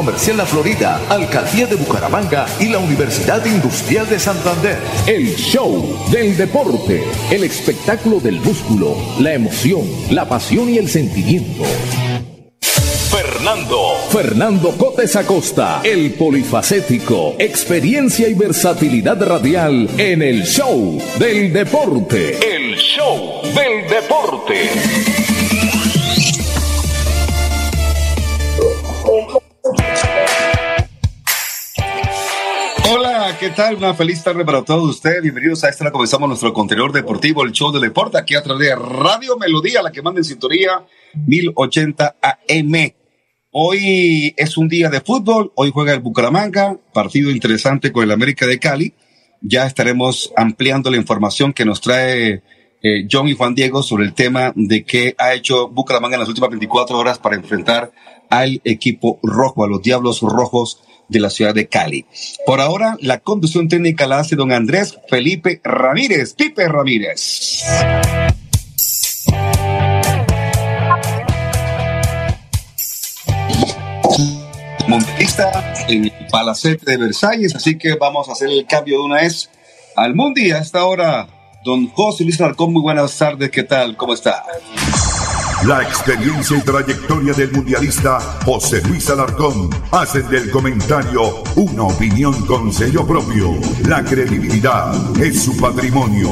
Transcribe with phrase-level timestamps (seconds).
[0.00, 4.78] Comercial La Florida, Alcaldía de Bucaramanga y la Universidad Industrial de Santander.
[5.06, 11.64] El show del deporte, el espectáculo del músculo, la emoción, la pasión y el sentimiento.
[13.10, 13.96] Fernando.
[14.10, 22.38] Fernando Cotes Acosta, el polifacético, experiencia y versatilidad radial en el show del deporte.
[22.38, 25.19] El show del deporte.
[33.40, 33.76] ¿Qué tal?
[33.76, 35.22] Una feliz tarde para todos ustedes.
[35.22, 35.90] Bienvenidos a esta.
[35.90, 39.90] Comenzamos nuestro contenedor deportivo, el show del deporte, aquí a través de Radio Melodía, la
[39.90, 40.84] que manda en sintonía
[41.26, 42.92] 1080 AM.
[43.50, 48.46] Hoy es un día de fútbol, hoy juega el Bucaramanga, partido interesante con el América
[48.46, 48.92] de Cali.
[49.40, 52.42] Ya estaremos ampliando la información que nos trae
[52.82, 56.28] eh, John y Juan Diego sobre el tema de qué ha hecho Bucaramanga en las
[56.28, 57.90] últimas 24 horas para enfrentar
[58.28, 62.06] al equipo rojo, a los Diablos Rojos de la ciudad de Cali.
[62.46, 67.64] Por ahora, la conducción técnica la hace don Andrés Felipe Ramírez, Pipe Ramírez.
[74.90, 79.16] mundialista en el Palacete de Versalles, así que vamos a hacer el cambio de una
[79.16, 79.48] vez
[79.94, 80.50] al Mundi.
[80.50, 81.28] A esta hora,
[81.64, 83.96] don José Luis Alarcón, muy buenas tardes, ¿qué tal?
[83.96, 84.44] ¿Cómo está?
[85.66, 92.72] La experiencia y trayectoria del mundialista José Luis Alarcón hacen del comentario una opinión con
[92.72, 93.52] sello propio.
[93.86, 94.90] La credibilidad
[95.20, 96.30] es su patrimonio.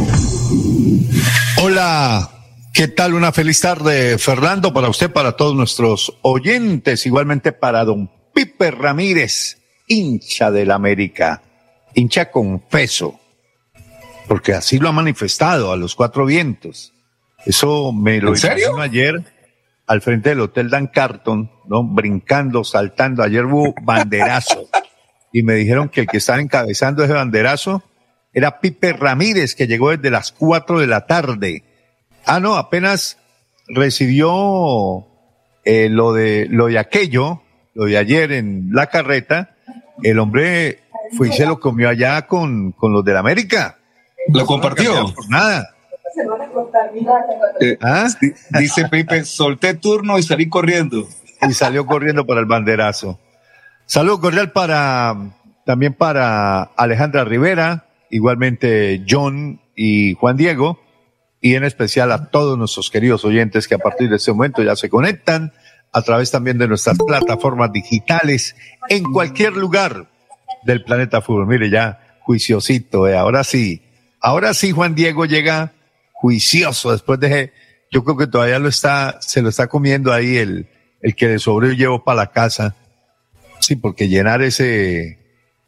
[1.62, 2.31] Hola,
[2.72, 3.12] ¿qué tal?
[3.12, 9.59] Una feliz tarde, Fernando, para usted, para todos nuestros oyentes, igualmente para don Pipe Ramírez,
[9.87, 11.43] hincha del América,
[11.95, 13.21] hincha confeso,
[14.27, 16.95] porque así lo ha manifestado a los cuatro vientos.
[17.44, 18.49] Eso me lo hizo
[18.81, 19.22] ayer
[19.87, 21.82] al frente del Hotel Dan Carton, ¿no?
[21.82, 23.22] Brincando, saltando.
[23.22, 24.69] Ayer hubo banderazo.
[25.32, 27.82] y me dijeron que el que estaba encabezando ese banderazo
[28.32, 31.65] era Pipe Ramírez, que llegó desde las cuatro de la tarde.
[32.27, 33.19] Ah, no, apenas
[33.69, 35.06] recibió
[35.65, 37.43] eh, lo de lo de aquello,
[37.75, 39.56] lo de ayer en la carreta,
[40.03, 40.81] el hombre
[41.16, 43.78] fue y se lo comió allá con, con los del América.
[44.28, 45.15] Lo compartió.
[45.28, 45.75] nada.
[47.60, 48.08] Eh, ¿Ah?
[48.58, 51.08] Dice Pipe, solté turno y salí corriendo.
[51.48, 53.18] Y salió corriendo para el banderazo.
[53.86, 55.16] Saludo cordial para
[55.64, 60.80] también para Alejandra Rivera, igualmente John y Juan Diego,
[61.42, 64.76] y en especial a todos nuestros queridos oyentes que a partir de este momento ya
[64.76, 65.52] se conectan
[65.92, 68.56] a través también de nuestras plataformas digitales
[68.88, 70.08] en cualquier lugar
[70.64, 71.46] del planeta fútbol.
[71.46, 73.16] Mire ya, juiciosito, eh.
[73.16, 73.82] ahora sí,
[74.20, 75.72] ahora sí Juan Diego llega
[76.20, 77.52] juicioso después de,
[77.90, 80.68] yo creo que todavía lo está, se lo está comiendo ahí el,
[81.00, 82.74] el que de sobre llevo para la casa.
[83.60, 85.18] Sí, porque llenar ese,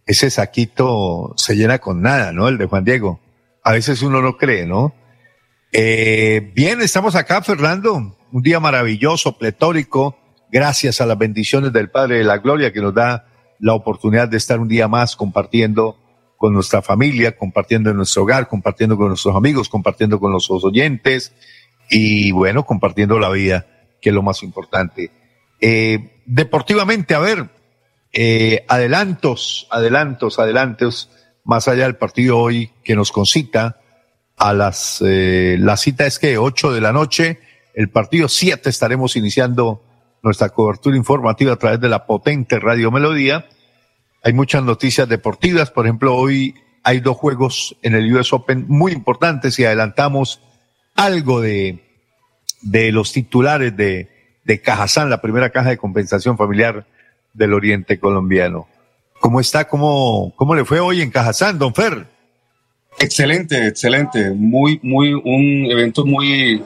[0.07, 2.49] ese saquito se llena con nada, ¿no?
[2.49, 3.21] El de Juan Diego.
[3.63, 4.95] A veces uno no cree, ¿no?
[5.73, 10.17] Eh, bien, estamos acá, Fernando un día maravilloso, pletórico,
[10.51, 13.27] gracias a las bendiciones del Padre de la Gloria que nos da
[13.59, 15.97] la oportunidad de estar un día más compartiendo
[16.41, 21.35] con nuestra familia, compartiendo en nuestro hogar, compartiendo con nuestros amigos, compartiendo con los oyentes
[21.91, 23.67] y bueno, compartiendo la vida,
[24.01, 25.11] que es lo más importante.
[25.61, 27.51] Eh, deportivamente, a ver,
[28.15, 31.11] eh, adelantos, adelantos, adelantos,
[31.45, 33.77] más allá del partido hoy que nos concita
[34.39, 37.39] a las, eh, la cita es que ocho de la noche,
[37.75, 39.85] el partido 7 estaremos iniciando
[40.23, 43.47] nuestra cobertura informativa a través de la potente Radio Melodía.
[44.23, 48.93] Hay muchas noticias deportivas, por ejemplo, hoy hay dos juegos en el US Open muy
[48.93, 50.41] importantes y adelantamos
[50.95, 51.85] algo de,
[52.63, 54.09] de los titulares de,
[54.45, 56.87] de Cajazán, la primera caja de compensación familiar
[57.33, 58.67] del oriente colombiano.
[59.21, 59.69] ¿Cómo está?
[59.69, 62.07] ¿Cómo, cómo le fue hoy en Cajazán, don Fer?
[62.99, 64.31] Excelente, excelente.
[64.31, 66.63] Muy, muy, un evento muy,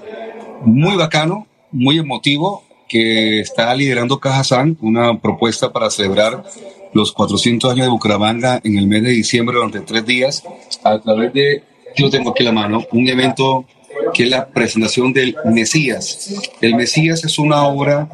[0.64, 2.64] muy bacano, muy emotivo,
[2.94, 6.44] que está liderando Cajazán, una propuesta para celebrar
[6.92, 10.44] los 400 años de Bucaramanga en el mes de diciembre durante tres días
[10.84, 11.64] a través de,
[11.96, 13.64] yo tengo aquí la mano, un evento
[14.12, 16.32] que es la presentación del Mesías.
[16.60, 18.10] El Mesías es una obra,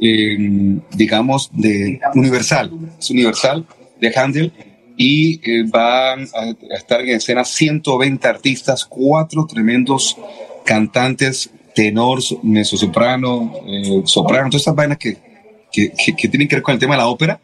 [0.00, 3.66] eh, digamos, de universal, es universal,
[4.00, 4.52] de Handel,
[4.96, 10.16] y eh, van a estar en escena 120 artistas, cuatro tremendos
[10.64, 15.16] cantantes, tenor, mezzosoprano, eh, soprano, todas estas vainas que,
[15.72, 17.40] que, que, tienen que ver con el tema de la ópera.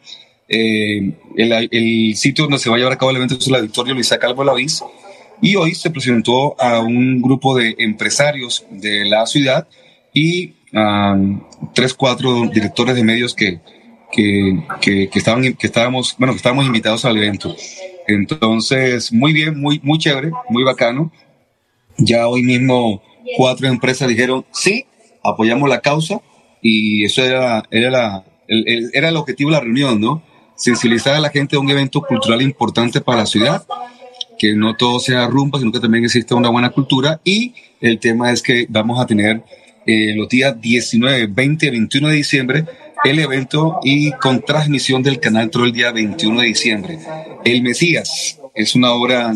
[0.47, 3.61] Eh, el, el, sitio donde se va a llevar a cabo el evento es la
[3.61, 4.83] Victoria Luisa Calvo Lavis
[5.41, 9.67] y hoy se presentó a un grupo de empresarios de la ciudad
[10.13, 11.17] y a
[11.73, 13.59] tres, cuatro directores de medios que,
[14.11, 17.55] que, que, que, estaban, que estábamos, bueno, que estábamos invitados al evento.
[18.07, 21.11] Entonces, muy bien, muy, muy chévere, muy bacano.
[21.97, 23.01] Ya hoy mismo
[23.37, 24.85] cuatro empresas dijeron, sí,
[25.23, 26.21] apoyamos la causa
[26.61, 30.23] y eso era, era, la, el, era el objetivo de la reunión, ¿no?
[30.55, 33.65] Sensibilizar a la gente de un evento cultural importante para la ciudad
[34.37, 37.21] que no todo sea rumba, sino que también existe una buena cultura.
[37.23, 39.43] Y el tema es que vamos a tener
[39.85, 42.65] eh, los días 19, 20, 21 de diciembre
[43.03, 46.99] el evento y con transmisión del canal todo el día 21 de diciembre.
[47.43, 49.35] El Mesías es una obra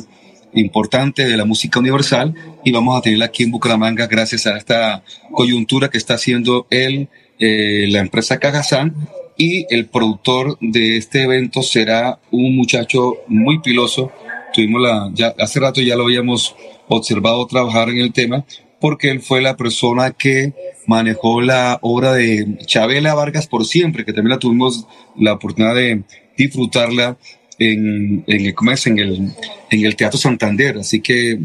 [0.55, 5.03] importante de la música universal y vamos a tenerla aquí en Bucaramanga gracias a esta
[5.31, 7.09] coyuntura que está haciendo el,
[7.39, 8.95] eh, la empresa Cajazán
[9.37, 14.11] y el productor de este evento será un muchacho muy piloso.
[14.53, 16.55] Tuvimos la, ya hace rato ya lo habíamos
[16.87, 18.45] observado trabajar en el tema,
[18.79, 20.53] porque él fue la persona que
[20.87, 24.87] manejó la obra de Chabela Vargas por siempre, que también la tuvimos
[25.17, 26.03] la oportunidad de
[26.37, 27.17] disfrutarla
[27.59, 28.55] en, en, el,
[28.85, 29.31] en, el,
[29.69, 30.77] en el Teatro Santander.
[30.77, 31.39] Así que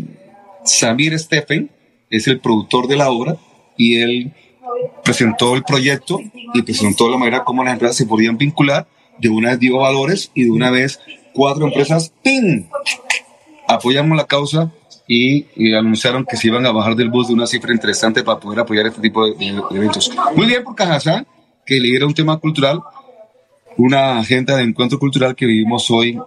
[0.64, 1.70] Samir Stephen
[2.10, 3.36] es el productor de la obra
[3.76, 4.32] y él
[5.04, 6.20] presentó el proyecto
[6.54, 8.86] y presentó la manera como las empresas se podían vincular.
[9.18, 10.98] De una vez dio valores y de una vez
[11.34, 12.64] cuatro empresas, ¡ping!
[13.68, 14.72] Apoyamos la causa
[15.06, 18.60] y, anunciaron que se iban a bajar del bus de una cifra interesante para poder
[18.60, 20.10] apoyar este tipo de, eventos.
[20.36, 21.26] Muy bien por Cajazán,
[21.66, 22.80] que lidera un tema cultural,
[23.82, 26.18] una agenda de encuentro cultural que vivimos hoy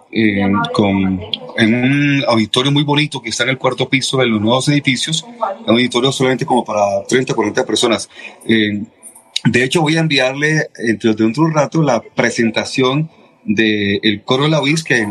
[0.72, 1.20] con,
[1.56, 5.24] en un auditorio muy bonito que está en el cuarto piso de los nuevos edificios,
[5.66, 8.08] un auditorio solamente como para 30, 40 personas.
[8.44, 13.10] de hecho, voy a enviarle dentro de un rato la presentación
[13.44, 15.06] del el coro La que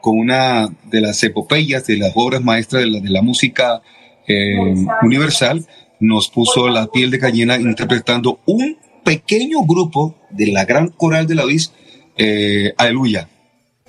[0.00, 3.82] con una de las epopeyas, de las obras maestras de la, de la música
[4.26, 4.56] eh,
[5.02, 5.66] universal,
[6.00, 11.34] nos puso la piel de gallina interpretando un pequeño grupo de la gran coral de
[11.34, 11.72] la Vis,
[12.18, 13.28] eh, Aleluya.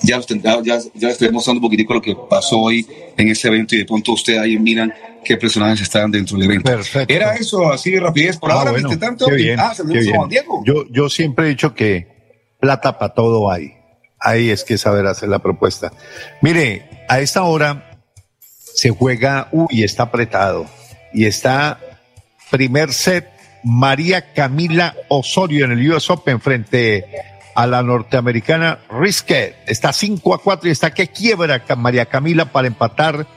[0.01, 2.87] Ya, ya, ya, les estoy mostrando un poquitico lo que pasó hoy
[3.17, 4.93] en ese evento y de pronto ustedes ahí miran
[5.25, 6.71] qué personajes estaban dentro del evento.
[6.71, 7.13] Perfecto.
[7.13, 8.37] Era eso, así de rapidez.
[8.37, 9.27] Por ah, ahora, ¿viste tanto?
[9.57, 10.63] ah, se Juan Diego.
[10.65, 12.07] Yo, yo siempre he dicho que
[12.61, 13.73] plata para todo hay.
[14.21, 15.91] Ahí es que saber hacer la propuesta.
[16.41, 18.01] Mire, a esta hora
[18.73, 20.65] se juega, uy, está apretado.
[21.13, 21.79] Y está
[22.49, 23.29] primer set
[23.63, 27.05] María Camila Osorio en el US Open frente
[27.59, 29.53] a la norteamericana Risket.
[29.67, 33.27] Está 5 a 4 y está que quiebra María Camila para empatar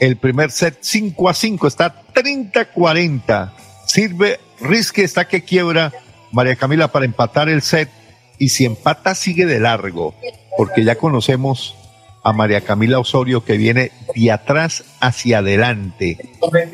[0.00, 1.66] el primer set 5 a 5.
[1.66, 3.52] Está 30 a 40.
[3.84, 5.92] Sirve Risket, está que quiebra
[6.32, 7.90] María Camila para empatar el set
[8.38, 10.14] y si empata sigue de largo,
[10.56, 11.76] porque ya conocemos
[12.24, 16.16] a María Camila Osorio que viene de atrás hacia adelante.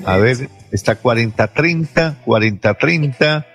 [0.06, 3.46] A ver, está 40-30, 40-30.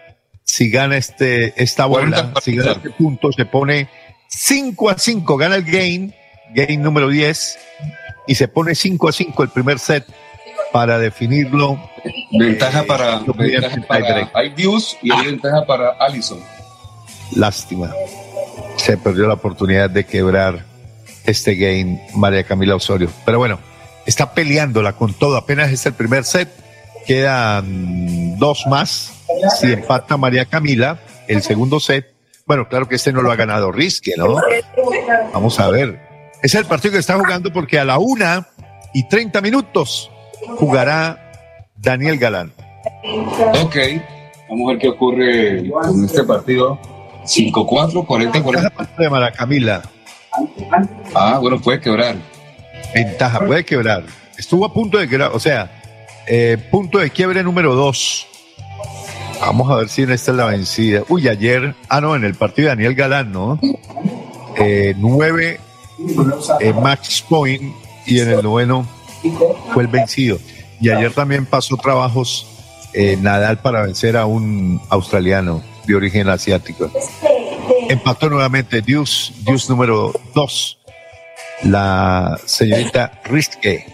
[0.48, 3.90] Si gana este, esta bola, si gana este punto, se pone
[4.28, 6.14] 5 a 5, gana el game,
[6.56, 7.60] game número 10,
[8.28, 10.06] y se pone 5 a 5 el primer set
[10.72, 11.78] para definirlo.
[12.32, 16.40] Ventaja para, ventaja para hay views y hay ventaja para Allison.
[17.36, 17.92] Lástima.
[18.78, 20.66] Se perdió la oportunidad de quebrar
[21.26, 23.12] este game María Camila Osorio.
[23.26, 23.60] Pero bueno,
[24.06, 25.36] está peleándola con todo.
[25.36, 26.50] Apenas es el primer set.
[27.06, 29.14] Quedan dos más.
[29.60, 32.14] Si empata María Camila, el segundo set.
[32.46, 34.38] Bueno, claro que este no lo ha ganado Risque, ¿no?
[35.34, 36.00] Vamos a ver.
[36.42, 38.48] Es el partido que está jugando porque a la una
[38.94, 40.10] y treinta minutos
[40.58, 42.54] jugará Daniel Galán.
[43.62, 43.76] Ok,
[44.50, 46.80] vamos a ver qué ocurre con este partido.
[47.26, 48.98] 5-4, 40-40.
[48.98, 49.82] de Maracamila.
[51.14, 52.16] Ah, bueno, puede quebrar.
[52.94, 54.04] Ventaja, puede quebrar.
[54.38, 55.82] Estuvo a punto de quebrar, o sea,
[56.28, 58.28] eh, punto de quiebre número 2.
[59.42, 61.04] Vamos a ver si en esta es la vencida.
[61.10, 63.60] Uy, ayer, ah, no, en el partido de Daniel Galán, ¿no?
[64.58, 65.60] Eh, nueve
[66.60, 67.74] eh, match point
[68.06, 68.88] y en el noveno
[69.74, 70.40] fue el vencido.
[70.80, 72.48] Y ayer también pasó trabajos
[72.94, 76.92] eh, Nadal para vencer a un australiano de origen asiático.
[77.90, 80.80] Empató nuevamente Dios, Dios número dos,
[81.64, 83.86] la señorita Riske.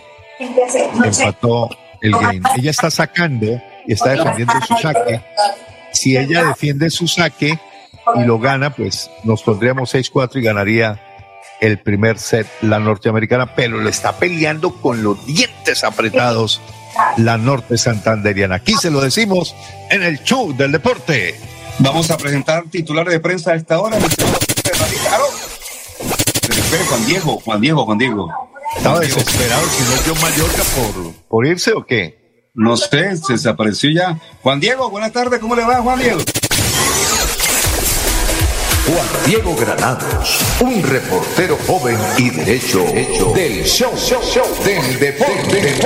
[1.04, 1.70] Empató
[2.02, 2.42] el game.
[2.58, 5.22] Ella está sacando y está defendiendo su saque.
[5.92, 7.60] Si ella defiende su saque
[8.16, 11.00] y lo gana, pues nos pondríamos 6-4 y ganaría
[11.62, 16.62] el primer set la norteamericana, pero le está peleando con los dientes apretados
[17.18, 18.56] la norte santanderiana.
[18.56, 19.56] Aquí se lo decimos
[19.90, 21.36] en el show del deporte.
[21.80, 23.98] Vamos a presentar titulares de prensa a esta hora.
[26.90, 28.30] Juan Diego, Juan Diego, Juan Diego.
[28.76, 32.23] Estaba desesperado si no dio Mallorca por, por irse o qué.
[32.56, 34.16] No sé, se desapareció ya.
[34.44, 36.20] Juan Diego, buenas tardes, ¿cómo le va, Juan Diego?
[38.86, 45.80] Juan Diego Granados, un reportero joven y derecho, hecho del show, show, show del deporte.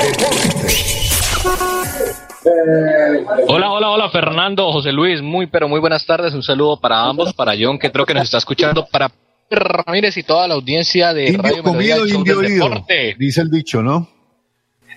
[3.48, 6.34] Hola, hola, hola, Fernando, José Luis, muy, pero muy buenas tardes.
[6.34, 9.10] Un saludo para ambos, para John, que creo que nos está escuchando, para
[9.50, 13.16] Ramírez y toda la audiencia de indio Radio comido, Melodía, indio del oído, Deporte.
[13.18, 14.17] dice el dicho, ¿no?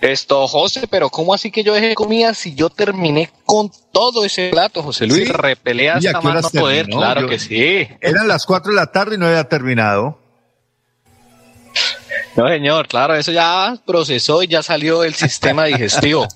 [0.01, 4.49] Esto, José, pero ¿cómo así que yo dejé comida si yo terminé con todo ese
[4.49, 5.27] plato, José Luis?
[5.27, 5.31] Sí.
[5.31, 6.97] Repelé ¿Y a hasta más no poder, terminó?
[7.01, 7.87] claro Yo- que sí.
[8.01, 10.17] Eran las 4 de la tarde y no había terminado.
[12.35, 16.27] No, señor, claro, eso ya procesó y ya salió del sistema digestivo.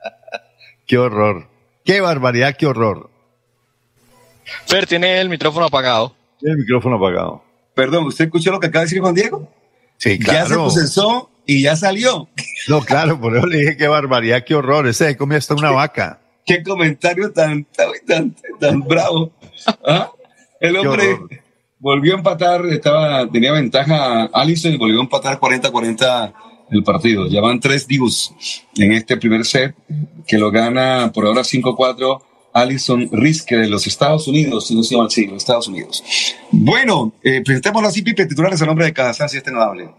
[0.86, 1.48] Qué horror.
[1.84, 3.10] Qué barbaridad, qué horror.
[4.66, 6.14] Fer, tiene el micrófono apagado.
[6.38, 7.42] Tiene el micrófono apagado.
[7.74, 9.48] Perdón, ¿usted escuchó lo que acaba de decir Juan Diego?
[9.98, 10.62] Sí, Ya se claro.
[10.64, 12.28] procesó y ya salió.
[12.68, 14.86] No, claro, por eso le dije qué barbaridad, qué horror.
[14.86, 16.20] Ese de comida hasta una vaca.
[16.46, 19.32] Qué comentario tan, tan, tan, tan bravo.
[19.86, 20.10] ¿Ah?
[20.60, 21.18] El hombre
[21.78, 26.32] volvió a empatar, estaba, tenía ventaja Allison y volvió a empatar 40-40
[26.70, 27.26] el partido.
[27.28, 28.34] Ya van tres divos
[28.76, 29.74] en este primer set,
[30.26, 32.22] que lo gana por ahora 5-4
[32.54, 36.02] Allison Riske de los Estados Unidos, si no se llama así, los Estados Unidos.
[36.50, 39.90] Bueno, eh, presentémoslo así, Pipe, titulares a nombre de Cajazán, si este no hable.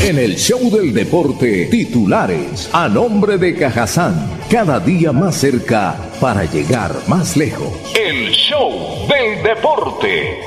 [0.00, 6.44] En el show del deporte, titulares a nombre de Cajazán, cada día más cerca para
[6.44, 7.68] llegar más lejos.
[7.94, 10.38] El show del deporte.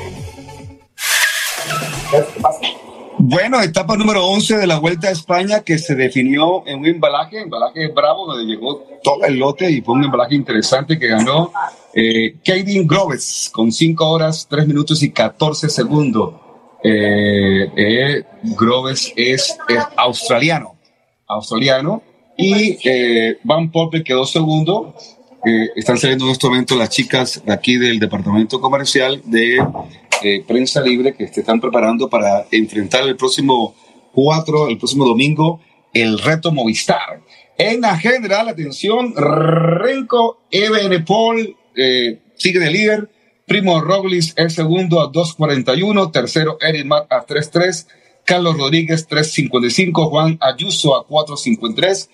[3.20, 7.42] Bueno, etapa número 11 de la Vuelta a España que se definió en un embalaje,
[7.42, 11.52] embalaje bravo, donde llegó todo el lote y fue un embalaje interesante que ganó
[11.94, 16.34] eh, Kaden Groves con 5 horas, 3 minutos y 14 segundos.
[16.84, 18.24] Eh, eh,
[18.58, 19.58] Groves es,
[19.96, 20.76] australiano,
[21.28, 22.02] australiano,
[22.38, 24.96] y eh, Van Poppe quedó segundo.
[25.46, 29.58] Eh, están saliendo en este momento las chicas aquí del departamento comercial de
[30.48, 33.74] prensa libre que se están preparando para enfrentar el próximo
[34.14, 35.60] 4, el próximo domingo,
[35.94, 37.22] el reto Movistar.
[37.58, 43.10] En la general, atención, Renko Ebenepol eh, sigue de líder.
[43.52, 46.10] Primo Roglic es segundo a 2.41.
[46.14, 47.86] Tercero, Eric Matt a 3.3.
[48.24, 50.10] Carlos Rodríguez 3.55.
[50.10, 52.08] Juan Ayuso a 4.53.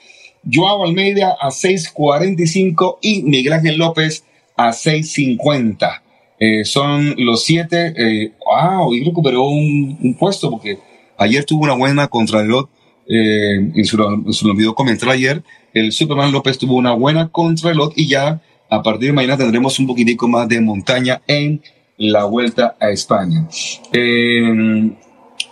[0.51, 4.23] Joao Almeida a 6.45 y Miguel Ángel López
[4.55, 6.01] a 6.50.
[6.39, 7.93] Eh, son los siete.
[7.95, 10.79] Eh, ah, hoy recuperó un, puesto porque
[11.19, 12.67] ayer tuvo una buena contrarreloj.
[13.07, 15.43] Eh, su, en su olvidó comentar ayer.
[15.71, 19.87] El Superman López tuvo una buena contrarreloj y ya a partir de mañana tendremos un
[19.87, 21.61] poquitico más de montaña en
[21.97, 23.47] la vuelta a España.
[23.91, 24.91] Eh,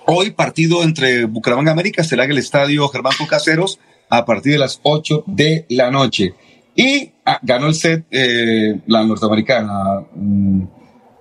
[0.06, 3.80] hoy partido entre Bucaramanga América será en el estadio Germán Caseros
[4.10, 6.34] a partir de las 8 de la noche.
[6.76, 10.02] Y ah, ganó el set eh, la norteamericana.
[10.14, 10.64] Mm,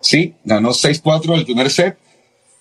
[0.00, 1.98] sí, ganó 6-4 el primer set.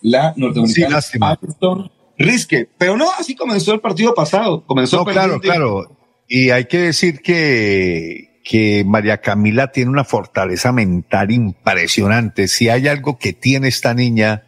[0.01, 0.97] La Sí, norteamericana.
[0.97, 2.69] Alston Riske.
[2.77, 4.63] Pero no, así comenzó el partido pasado.
[4.65, 5.97] Comenzó No, claro, claro.
[6.27, 12.47] Y hay que decir que, que María Camila tiene una fortaleza mental impresionante.
[12.47, 14.43] Si hay algo que tiene esta niña,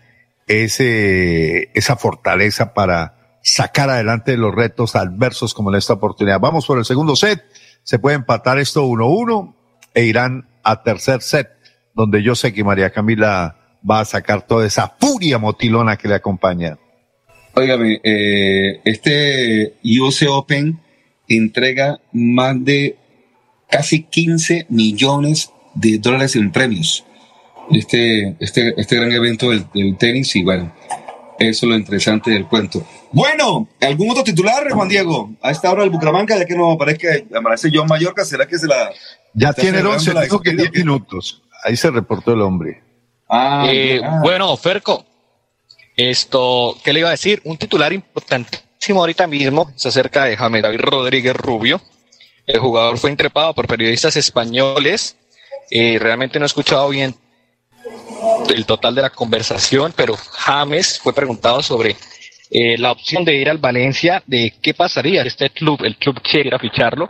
[0.48, 6.40] es eh, esa fortaleza para sacar adelante los retos adversos como en esta oportunidad.
[6.40, 7.44] Vamos por el segundo set.
[7.84, 9.54] Se puede empatar esto 1-1
[9.94, 11.50] e irán a tercer set,
[11.94, 13.56] donde yo sé que María Camila
[13.90, 16.78] va a sacar toda esa furia motilona que le acompaña.
[17.54, 20.80] Óigame, eh, este US Open
[21.28, 22.98] entrega más de
[23.70, 27.06] casi 15 millones de dólares en premios.
[27.72, 30.72] Este, este, este gran evento del, del tenis y bueno,
[31.40, 32.86] Eso es lo interesante del cuento.
[33.12, 35.32] Bueno, ¿algún otro titular, Juan Diego?
[35.42, 38.68] A esta hora del Bucaramanga, ya que no aparece, aparece John Mallorca, ¿será que se
[38.68, 38.92] la...
[39.34, 41.42] Ya tiene 11, dijo que 10 minutos.
[41.64, 42.82] Ahí se reportó el hombre.
[43.28, 45.06] Ah, eh, bueno, Ferco,
[45.98, 47.42] esto, ¿qué le iba a decir?
[47.44, 51.82] Un titular importantísimo ahorita mismo se acerca de James David Rodríguez Rubio.
[52.46, 55.18] El jugador fue increpado por periodistas españoles.
[55.72, 57.16] Eh, realmente no he escuchado bien
[58.54, 61.96] el total de la conversación, pero James fue preguntado sobre
[62.52, 66.58] eh, la opción de ir al Valencia, de qué pasaría este club, el club quiere
[66.60, 67.10] ficharlo.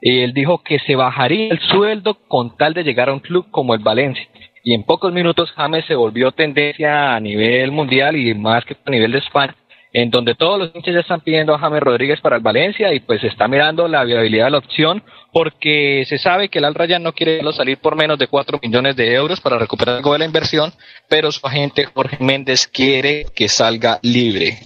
[0.00, 3.74] él dijo que se bajaría el sueldo con tal de llegar a un club como
[3.74, 4.26] el Valencia.
[4.64, 8.90] Y en pocos minutos James se volvió tendencia a nivel mundial y más que a
[8.90, 9.54] nivel de España
[9.92, 13.00] en donde todos los hinchas ya están pidiendo a James Rodríguez para el Valencia y
[13.00, 16.74] pues se está mirando la viabilidad de la opción porque se sabe que el Al
[16.74, 20.20] Rayyan no quiere salir por menos de 4 millones de euros para recuperar algo de
[20.20, 20.72] la inversión,
[21.08, 24.58] pero su agente Jorge Méndez quiere que salga libre.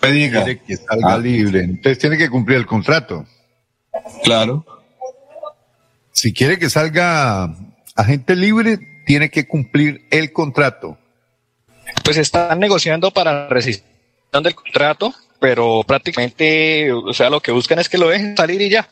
[0.00, 1.18] Quiere que salga ah.
[1.18, 3.24] libre, entonces tiene que cumplir el contrato.
[4.22, 4.66] Claro.
[6.12, 7.54] Si quiere que salga
[7.96, 10.98] agente libre, tiene que cumplir el contrato
[12.02, 13.84] pues están negociando para la rescisión
[14.42, 18.70] del contrato, pero prácticamente, o sea, lo que buscan es que lo dejen salir y
[18.70, 18.88] ya.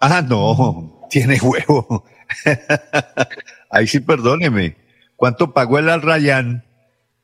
[0.00, 2.04] Ah, no, tiene huevo.
[3.70, 4.76] Ahí sí, perdóneme.
[5.16, 6.64] ¿Cuánto pagó el Al Rayán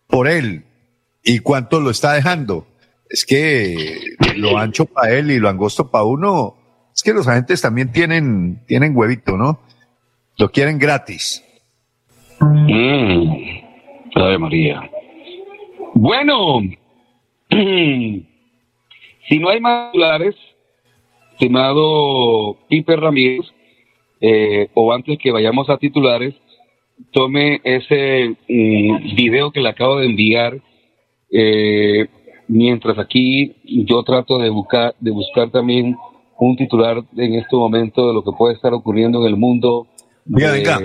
[0.06, 0.64] por él?
[1.22, 2.66] ¿Y cuánto lo está dejando?
[3.08, 6.56] Es que lo ancho para él y lo angosto para uno.
[6.94, 9.60] Es que los agentes también tienen, tienen huevito, ¿no?
[10.38, 11.42] Lo quieren gratis.
[12.40, 13.59] Mm.
[14.14, 14.90] Ave María.
[15.94, 16.60] Bueno,
[17.50, 20.34] si no hay más titulares,
[21.32, 23.46] estimado Piper Ramírez,
[24.20, 26.34] eh, o antes que vayamos a titulares,
[27.12, 30.60] tome ese mm, video que le acabo de enviar.
[31.32, 32.08] Eh,
[32.48, 35.96] mientras aquí yo trato de buscar, de buscar también
[36.38, 39.86] un titular en este momento de lo que puede estar ocurriendo en el mundo
[40.24, 40.80] venga,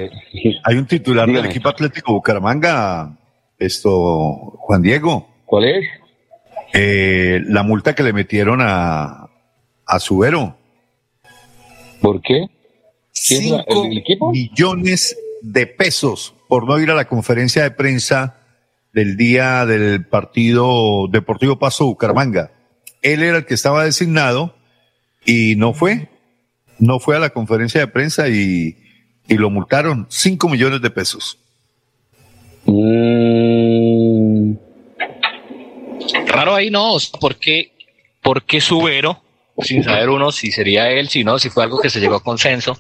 [0.64, 3.18] hay un titular del equipo Atlético Bucaramanga,
[3.58, 3.92] esto,
[4.58, 5.28] Juan Diego.
[5.46, 5.86] ¿Cuál es?
[6.74, 9.30] Eh, la multa que le metieron a,
[9.86, 10.58] a Subero.
[12.02, 12.48] ¿Por qué?
[13.12, 13.88] Cinco
[14.32, 18.38] millones de pesos por no ir a la conferencia de prensa
[18.94, 22.52] del día del partido Deportivo Paso Bucaramanga.
[23.02, 24.56] Él era el que estaba designado
[25.26, 26.10] y no fue.
[26.80, 28.85] No fue a la conferencia de prensa y
[29.28, 31.38] y lo multaron 5 millones de pesos.
[32.66, 34.54] Mm.
[36.28, 37.72] Raro ahí no, ¿por qué,
[38.22, 39.22] por qué Subero?
[39.60, 42.24] Sin saber uno si sería él, si no, si fue algo que se llegó a
[42.24, 42.78] consenso.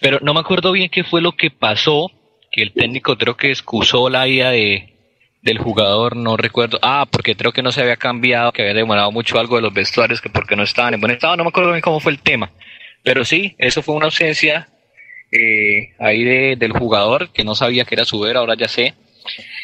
[0.00, 2.12] Pero no me acuerdo bien qué fue lo que pasó,
[2.52, 4.92] que el técnico creo que excusó la ida de,
[5.42, 6.78] del jugador, no recuerdo.
[6.80, 9.74] Ah, porque creo que no se había cambiado, que había demorado mucho algo de los
[9.74, 12.20] vestuarios, que porque no estaban en buen estado, no me acuerdo bien cómo fue el
[12.20, 12.52] tema.
[13.02, 14.68] Pero sí, eso fue una ausencia
[15.32, 16.24] eh, ahí
[16.56, 18.94] del jugador que no sabía que era su ver, ahora ya sé.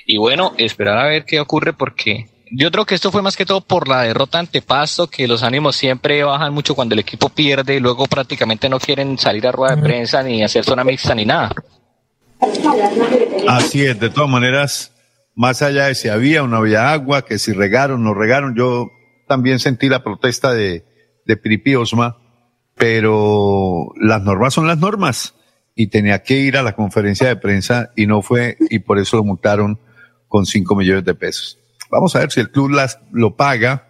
[0.06, 3.44] Y bueno, esperar a ver qué ocurre porque yo creo que esto fue más que
[3.44, 7.28] todo por la derrota ante Pasto, que los ánimos siempre bajan mucho cuando el equipo
[7.28, 11.14] pierde y luego prácticamente no quieren salir a rueda de prensa ni hacer zona mixta
[11.14, 11.50] ni nada.
[13.46, 14.94] Así es, de todas maneras,
[15.34, 18.56] más allá de si había o no había agua, que si regaron o no regaron,
[18.56, 18.90] yo
[19.26, 20.86] también sentí la protesta de,
[21.26, 22.16] de Piripi Osma,
[22.74, 25.34] pero las normas son las normas
[25.80, 29.16] y tenía que ir a la conferencia de prensa y no fue y por eso
[29.16, 29.78] lo multaron
[30.26, 31.56] con 5 millones de pesos.
[31.88, 33.88] Vamos a ver si el club las, lo paga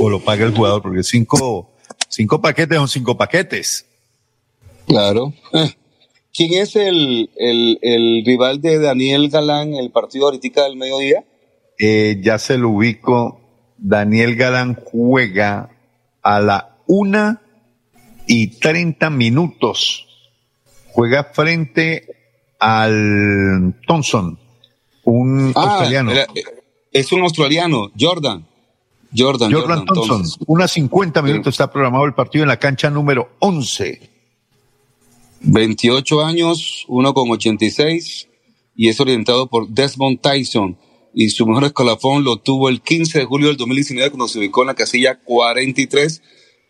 [0.00, 1.70] o lo paga el jugador, porque cinco,
[2.08, 3.86] cinco paquetes son cinco paquetes.
[4.88, 5.32] Claro.
[6.34, 11.24] ¿Quién es el, el, el rival de Daniel Galán en el partido ahorita del mediodía?
[11.78, 13.40] Eh, ya se lo ubico.
[13.78, 15.70] Daniel Galán juega
[16.20, 17.42] a la una
[18.26, 20.05] y treinta minutos
[20.96, 22.06] juega frente
[22.58, 24.38] al Thompson,
[25.04, 26.10] un ah, australiano.
[26.90, 28.46] es un australiano, Jordan.
[29.14, 30.24] Jordan, Jordan, Thompson.
[30.46, 34.10] Unas 50 minutos está programado el partido en la cancha número 11.
[35.42, 38.28] 28 años, uno con 86
[38.74, 40.78] y es orientado por Desmond Tyson
[41.14, 44.62] y su mejor escalafón lo tuvo el 15 de julio del 2019 cuando se ubicó
[44.62, 46.22] en la casilla 43,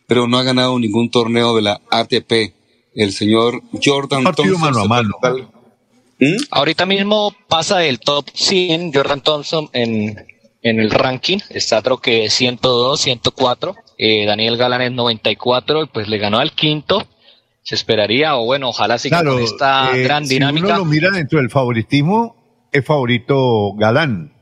[0.09, 2.57] pero no ha ganado ningún torneo de la ATP
[2.96, 4.61] el señor Jordan Thompson.
[4.61, 5.14] mano a mano.
[6.18, 6.37] ¿Mm?
[6.50, 10.26] Ahorita mismo pasa del top 100 Jordan Thompson en,
[10.62, 11.38] en el ranking.
[11.50, 13.76] Está creo que 102, 104.
[13.98, 17.06] Eh, Daniel Galán es 94 y pues le ganó al quinto.
[17.62, 20.68] Se esperaría, o bueno, ojalá siga con esta eh, gran dinámica.
[20.68, 24.32] Si uno lo mira dentro del favoritismo, es favorito Galán.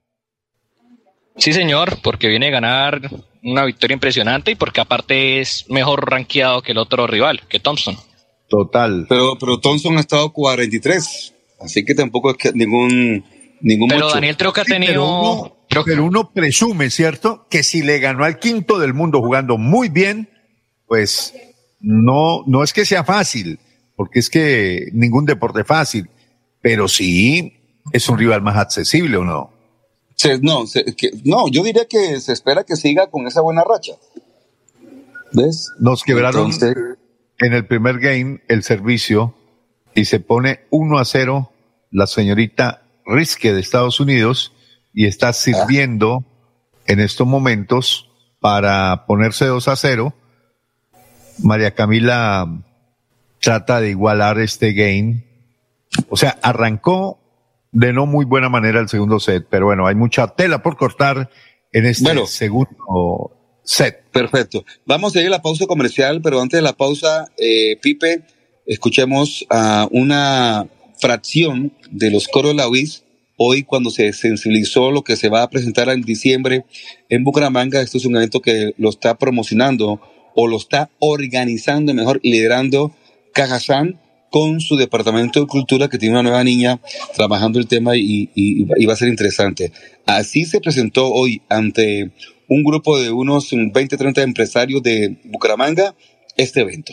[1.36, 3.00] Sí, señor, porque viene a ganar
[3.42, 7.96] una victoria impresionante y porque aparte es mejor rankeado que el otro rival, que Thompson.
[8.54, 9.06] Total.
[9.08, 13.24] Pero, pero Thompson ha estado 43, así que tampoco es que ningún,
[13.60, 15.56] ningún Pero Daniel creo que ha tenido...
[15.84, 17.48] pero uno presume, ¿cierto?
[17.50, 20.28] Que si le ganó al quinto del mundo jugando muy bien,
[20.86, 21.34] pues
[21.80, 23.58] no, no es que sea fácil,
[23.96, 26.08] porque es que ningún deporte es fácil,
[26.62, 27.54] pero sí
[27.90, 29.50] es un rival más accesible o no.
[30.42, 30.64] no,
[31.24, 33.94] no, yo diría que se espera que siga con esa buena racha.
[35.32, 35.72] ¿Ves?
[35.80, 36.52] Nos quebraron
[37.44, 39.35] en el primer game el servicio
[39.94, 41.52] y se pone 1 a 0
[41.90, 44.54] la señorita Riske de Estados Unidos
[44.94, 46.24] y está sirviendo
[46.87, 50.14] en estos momentos para ponerse 2 a 0.
[51.42, 52.46] María Camila
[53.40, 55.24] trata de igualar este game.
[56.09, 57.20] O sea, arrancó
[57.72, 61.28] de no muy buena manera el segundo set, pero bueno, hay mucha tela por cortar
[61.72, 64.05] en este segundo set.
[64.12, 64.64] Perfecto.
[64.87, 68.22] Vamos a ir a la pausa comercial, pero antes de la pausa, eh, Pipe,
[68.66, 73.03] escuchemos a una fracción de los coros la UIS.
[73.37, 76.64] Hoy, cuando se sensibilizó lo que se va a presentar en diciembre
[77.09, 80.00] en Bucaramanga, esto es un evento que lo está promocionando
[80.37, 82.94] o lo está organizando, mejor, liderando
[83.33, 83.98] Cajazán
[84.31, 86.81] con su departamento de cultura que tiene una nueva niña
[87.14, 89.72] trabajando el tema y, y, va a ser interesante.
[90.07, 92.11] Así se presentó hoy ante
[92.48, 95.94] un grupo de unos 20, 30 empresarios de Bucaramanga
[96.37, 96.92] este evento.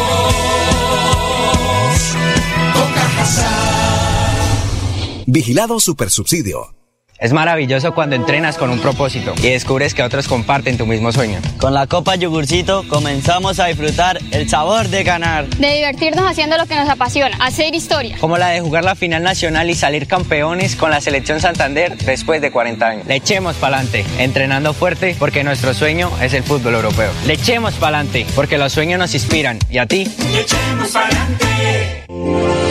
[5.27, 6.73] Vigilado Supersubsidio.
[7.21, 11.39] Es maravilloso cuando entrenas con un propósito y descubres que otros comparten tu mismo sueño.
[11.59, 15.47] Con la Copa Yogurcito comenzamos a disfrutar el sabor de ganar.
[15.47, 18.17] De divertirnos haciendo lo que nos apasiona, hacer historia.
[18.19, 22.41] Como la de jugar la final nacional y salir campeones con la selección Santander después
[22.41, 23.05] de 40 años.
[23.05, 27.11] Le echemos pa'lante, entrenando fuerte porque nuestro sueño es el fútbol europeo.
[27.27, 29.59] Le echemos pa'lante porque los sueños nos inspiran.
[29.69, 30.09] ¿Y a ti?
[30.33, 32.70] Le echemos pa'lante.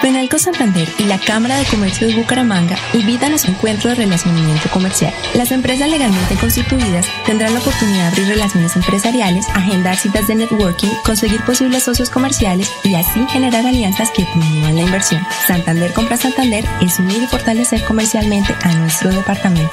[0.00, 4.70] Penalco Santander y la Cámara de Comercio de Bucaramanga invitan a su encuentro de relacionamiento
[4.70, 5.12] comercial.
[5.34, 10.88] Las empresas legalmente constituidas tendrán la oportunidad de abrir relaciones empresariales, agendar citas de networking,
[11.04, 15.22] conseguir posibles socios comerciales y así generar alianzas que promuevan la inversión.
[15.46, 19.72] Santander Compra Santander es unir y fortalecer comercialmente a nuestro departamento.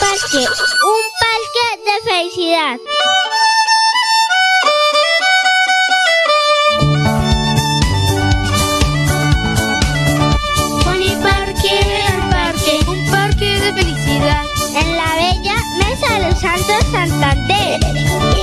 [0.00, 2.78] Parque, un parque de felicidad.
[14.14, 18.41] En la bella Mesa de los Santos Santander.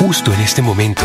[0.00, 1.04] justo en este momento.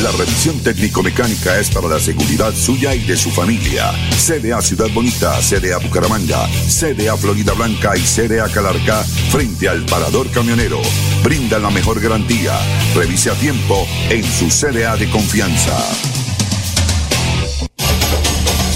[0.00, 3.92] La revisión técnico-mecánica es para la seguridad suya y de su familia.
[4.16, 10.80] CDA Ciudad Bonita, CDA Bucaramanga, CDA Florida Blanca y CDA Calarca frente al parador camionero.
[11.22, 12.58] Brinda la mejor garantía.
[12.94, 15.76] Revise a tiempo en su CDA de confianza.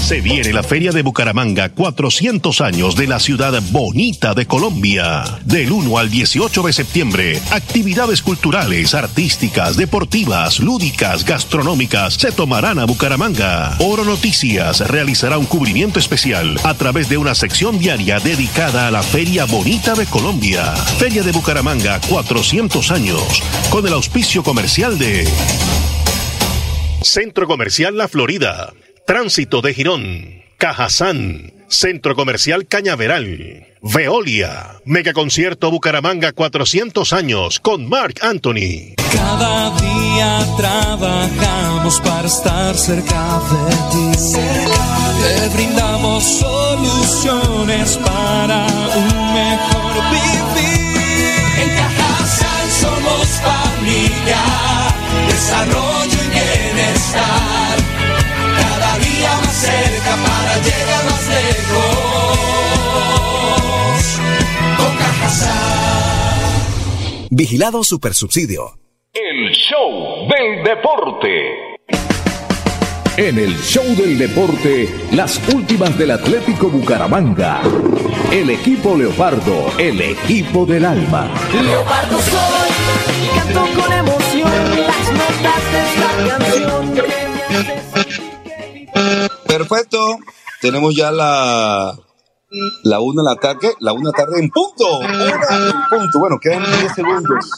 [0.07, 5.25] Se viene la Feria de Bucaramanga, 400 años de la ciudad bonita de Colombia.
[5.43, 12.85] Del 1 al 18 de septiembre, actividades culturales, artísticas, deportivas, lúdicas, gastronómicas se tomarán a
[12.85, 13.75] Bucaramanga.
[13.79, 19.03] Oro Noticias realizará un cubrimiento especial a través de una sección diaria dedicada a la
[19.03, 20.73] Feria Bonita de Colombia.
[20.99, 25.27] Feria de Bucaramanga, 400 años, con el auspicio comercial de
[27.01, 28.73] Centro Comercial La Florida.
[29.07, 38.95] Tránsito de Girón, Cajazán, Centro Comercial Cañaveral, Veolia, Megaconcierto Bucaramanga 400 años con Mark Anthony.
[39.13, 44.19] Cada día trabajamos para estar cerca de ti.
[45.23, 51.31] Te brindamos soluciones para un mejor vivir.
[51.63, 54.43] En Cajazán somos familia,
[55.29, 57.86] desarrollo y bienestar
[59.57, 62.37] cerca para llegar más lejos.
[64.77, 66.47] Con Cajazán.
[67.31, 68.77] Vigilado Supersubsidio.
[69.13, 71.77] El show del deporte.
[73.17, 77.61] En el show del deporte, las últimas del Atlético Bucaramanga.
[78.31, 81.27] El equipo Leopardo, el equipo del alma.
[81.51, 82.69] Leopardo soy,
[83.35, 84.51] canto con emoción
[84.85, 87.16] las notas de esta canción.
[89.57, 90.17] Perfecto.
[90.61, 91.97] Tenemos ya la
[92.83, 94.99] la una del ataque, la una tarde en punto.
[94.99, 96.19] Una en punto.
[96.19, 97.49] Bueno, quedan 10 segundos.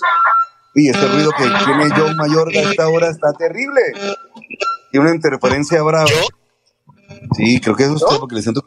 [0.75, 3.81] Y este ruido que tiene John Mayorga a esta hora está terrible.
[4.91, 6.09] Tiene una interferencia brava.
[7.35, 8.63] Sí, creo que es usted porque le siento.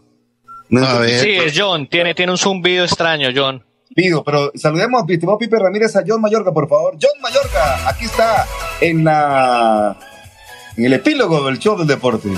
[0.71, 1.89] una Sí, es John.
[1.89, 3.65] Tiene, tiene un zumbido extraño, John.
[3.95, 6.95] Pido, pero saludemos, estimado Pipe Ramírez, a John Mayorga, por favor.
[7.01, 8.47] John Mayorga, aquí está
[8.81, 9.99] en la
[10.77, 12.29] en el epílogo del show del deporte.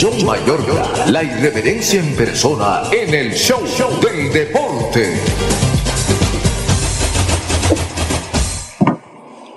[0.00, 3.60] John Mayorga, la irreverencia en persona en el show
[4.00, 5.14] del deporte.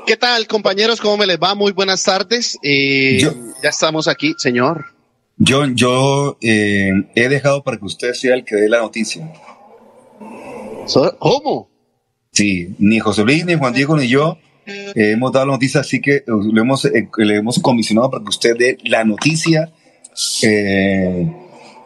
[0.05, 1.01] ¿Qué tal, compañeros?
[1.01, 1.55] ¿Cómo me les va?
[1.55, 2.57] Muy buenas tardes.
[2.63, 3.19] Eh,
[3.61, 4.85] ya estamos aquí, señor.
[5.45, 9.31] John, yo eh, he dejado para que usted sea el que dé la noticia.
[11.19, 11.69] ¿Cómo?
[12.31, 14.37] Sí, ni José Luis, ni Juan Diego, ni yo
[14.69, 18.29] Eh, hemos dado la noticia, así que le hemos, eh, le hemos comisionado para que
[18.29, 19.71] usted dé la noticia.
[20.43, 21.31] Eh,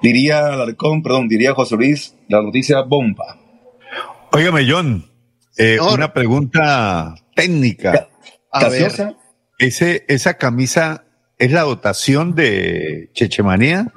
[0.01, 3.37] diría Alarcón, perdón, diría José Luis, la noticia bomba.
[4.31, 5.05] Óigame, John,
[5.57, 8.07] eh, una pregunta técnica.
[8.51, 8.91] A ver.
[9.57, 11.03] Ese, ¿Esa camisa
[11.37, 13.87] es la dotación de Chechemanía?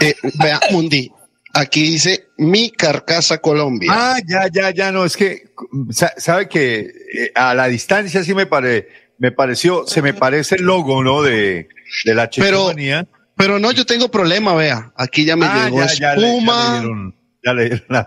[0.00, 1.10] Eh, vea, Mundi,
[1.54, 3.90] aquí dice mi carcasa Colombia.
[3.94, 5.52] Ah, ya, ya, ya, no, es que,
[5.90, 10.56] sa- sabe que eh, a la distancia sí me pare, me pareció, se me parece
[10.56, 11.22] el logo, ¿no?
[11.22, 11.68] De,
[12.04, 13.04] de la Chechemanía.
[13.04, 13.19] Pero
[13.58, 14.92] no, yo tengo problema, vea.
[14.96, 16.80] Aquí ya me Ah, llegó ya, ya le- ya le espuma.
[16.80, 18.06] dieron- ya le dieron la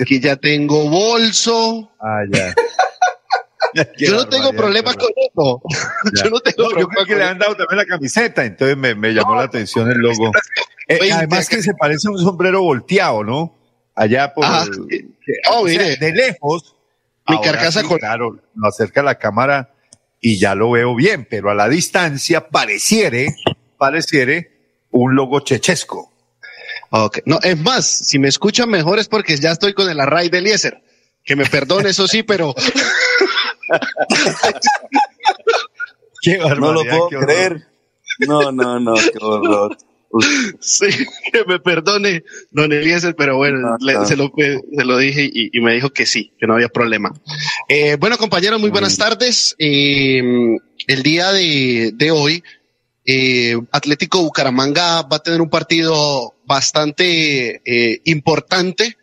[0.00, 1.90] aquí ya tengo bolso.
[2.00, 2.54] Ah, ya.
[3.96, 5.62] Yo no tengo barbaridad, problema qué con eso.
[6.24, 8.94] Yo no tengo No, yo creo que le han dado también la camiseta, entonces me,
[8.94, 10.30] me llamó la atención el logo.
[10.88, 13.56] Eh, 20 además que se parece a un sombrero volteado, ¿no?
[13.94, 14.44] Allá por...
[14.88, 15.06] Que-
[15.50, 15.96] Oh, sea, mire.
[15.96, 16.76] de lejos.
[17.28, 19.72] Mi carcasa sí, con- Claro, lo acerca la cámara
[20.20, 23.34] y ya lo veo bien, pero a la distancia pareciere,
[23.78, 24.51] pareciere
[24.92, 26.10] un logo chechesco.
[27.24, 30.38] No, es más, si me escuchan mejor es porque ya estoy con el array de
[30.38, 30.82] Eliezer.
[31.24, 32.54] Que me perdone, eso sí, pero
[36.22, 37.66] Qué No lo puedo creer.
[38.20, 39.76] No, no, no, qué horror.
[40.60, 40.86] sí,
[41.32, 44.04] que me perdone, don Eliezer, pero bueno, le- no.
[44.04, 47.12] se, lo, se lo dije y, y me dijo que sí, que no había problema.
[47.68, 49.54] Eh, bueno, compañeros, muy buenas tardes.
[49.58, 50.22] Eh,
[50.86, 52.44] el día de, de hoy,
[53.04, 58.96] eh, Atlético Bucaramanga va a tener un partido bastante eh, importante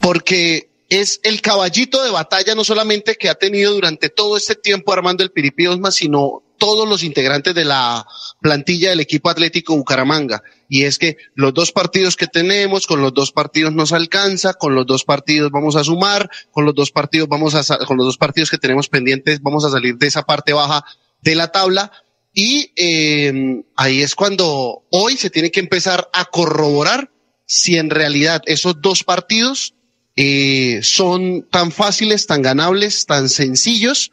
[0.00, 4.92] porque es el caballito de batalla no solamente que ha tenido durante todo este tiempo
[4.92, 8.06] Armando el Piripi Osma, sino todos los integrantes de la
[8.40, 10.42] plantilla del equipo Atlético Bucaramanga.
[10.68, 14.74] Y es que los dos partidos que tenemos, con los dos partidos nos alcanza, con
[14.74, 18.18] los dos partidos vamos a sumar, con los dos partidos vamos a, con los dos
[18.18, 20.84] partidos que tenemos pendientes vamos a salir de esa parte baja
[21.22, 21.90] de la tabla.
[22.34, 27.10] Y eh, ahí es cuando hoy se tiene que empezar a corroborar
[27.46, 29.74] si en realidad esos dos partidos
[30.16, 34.12] eh, son tan fáciles, tan ganables, tan sencillos.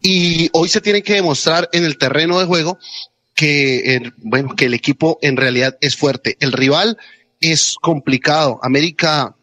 [0.00, 2.78] Y hoy se tiene que demostrar en el terreno de juego
[3.34, 6.36] que, bueno, que el equipo en realidad es fuerte.
[6.40, 6.98] El rival
[7.40, 8.60] es complicado.
[8.62, 9.34] América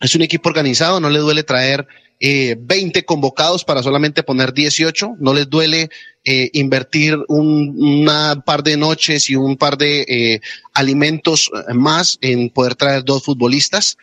[0.00, 1.86] es un equipo organizado, no le duele traer
[2.20, 5.90] eh, 20 convocados para solamente poner 18, no les duele
[6.28, 10.40] eh, invertir un una par de noches y un par de eh,
[10.74, 13.96] alimentos eh, más en poder traer dos futbolistas,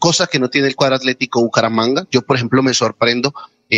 [0.00, 2.08] cosa que no tiene el cuadro atlético Bucaramanga.
[2.10, 3.32] Yo, por ejemplo, me sorprendo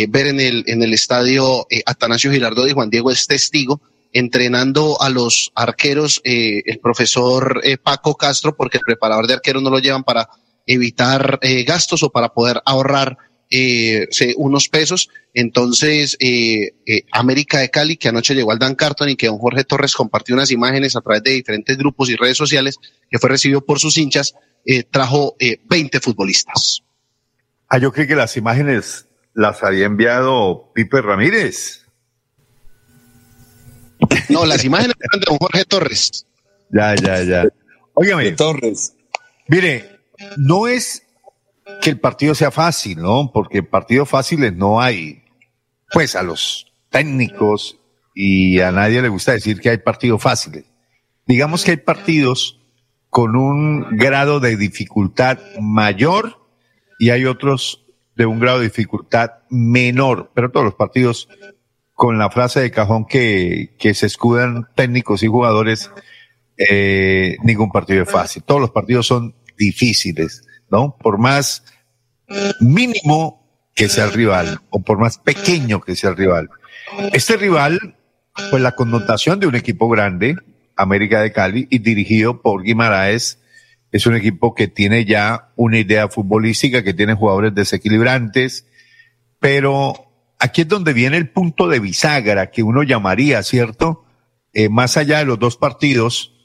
[0.09, 3.79] ver en el, en el estadio Atanasio Girardot y Juan Diego es testigo
[4.11, 9.79] entrenando a los arqueros, el profesor Paco Castro, porque el preparador de arqueros no lo
[9.79, 10.27] llevan para
[10.65, 13.17] evitar gastos o para poder ahorrar
[13.49, 15.09] eh, se- unos pesos.
[15.33, 19.37] Entonces, eh, eh, América de Cali, que anoche llegó al Dan Carton y que don
[19.37, 22.77] Jorge Torres compartió unas imágenes a través de diferentes grupos y redes sociales,
[23.09, 24.33] que fue recibido por sus hinchas,
[24.65, 26.81] eh, trajo eh, 20 futbolistas.
[27.69, 31.83] Ah, yo creí que las imágenes las había enviado Pipe Ramírez.
[34.29, 36.25] No, las imágenes eran de don Jorge Torres.
[36.71, 37.47] Ya, ya, ya.
[37.93, 38.31] Óigame.
[38.33, 38.93] Torres.
[39.47, 39.99] Mire,
[40.37, 41.03] no es
[41.81, 43.31] que el partido sea fácil, ¿no?
[43.33, 45.23] Porque partidos fáciles no hay.
[45.91, 47.79] Pues a los técnicos
[48.13, 50.65] y a nadie le gusta decir que hay partidos fáciles.
[51.25, 52.59] Digamos que hay partidos
[53.09, 56.47] con un grado de dificultad mayor
[56.99, 61.29] y hay otros de un grado de dificultad menor, pero todos los partidos
[61.93, 65.91] con la frase de cajón que, se escudan técnicos y jugadores,
[66.57, 68.43] eh, ningún partido es fácil.
[68.43, 70.97] Todos los partidos son difíciles, ¿no?
[70.97, 71.63] Por más
[72.59, 76.49] mínimo que sea el rival o por más pequeño que sea el rival.
[77.13, 77.95] Este rival,
[78.49, 80.35] pues la connotación de un equipo grande,
[80.75, 83.39] América de Cali, y dirigido por Guimaraes,
[83.91, 88.67] es un equipo que tiene ya una idea futbolística, que tiene jugadores desequilibrantes,
[89.39, 94.05] pero aquí es donde viene el punto de bisagra que uno llamaría, ¿cierto?
[94.53, 96.36] Eh, más allá de los dos partidos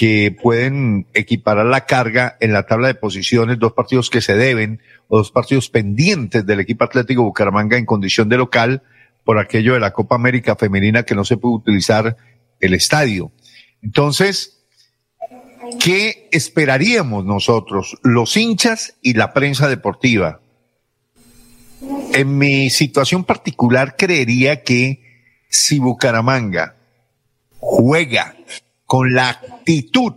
[0.00, 4.80] que pueden equiparar la carga en la tabla de posiciones, dos partidos que se deben
[5.08, 8.82] o dos partidos pendientes del equipo Atlético Bucaramanga en condición de local
[9.24, 12.16] por aquello de la Copa América Femenina que no se puede utilizar
[12.60, 13.30] el estadio.
[13.82, 14.64] Entonces,
[15.78, 20.40] ¿qué esperaríamos nosotros, los hinchas y la prensa deportiva?
[22.14, 25.02] En mi situación particular creería que
[25.50, 26.76] si Bucaramanga
[27.58, 28.34] juega
[28.90, 30.14] con la actitud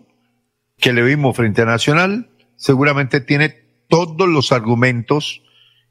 [0.80, 3.50] que le vimos frente a Nacional, seguramente tiene
[3.88, 5.44] todos los argumentos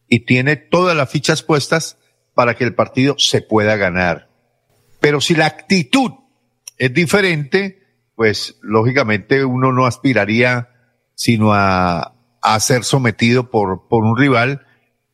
[0.08, 1.96] y tiene todas las fichas puestas
[2.34, 4.30] para que el partido se pueda ganar.
[4.98, 6.10] Pero si la actitud
[6.76, 7.84] es diferente,
[8.16, 10.70] pues lógicamente uno no aspiraría
[11.14, 14.66] sino a, a ser sometido por, por un rival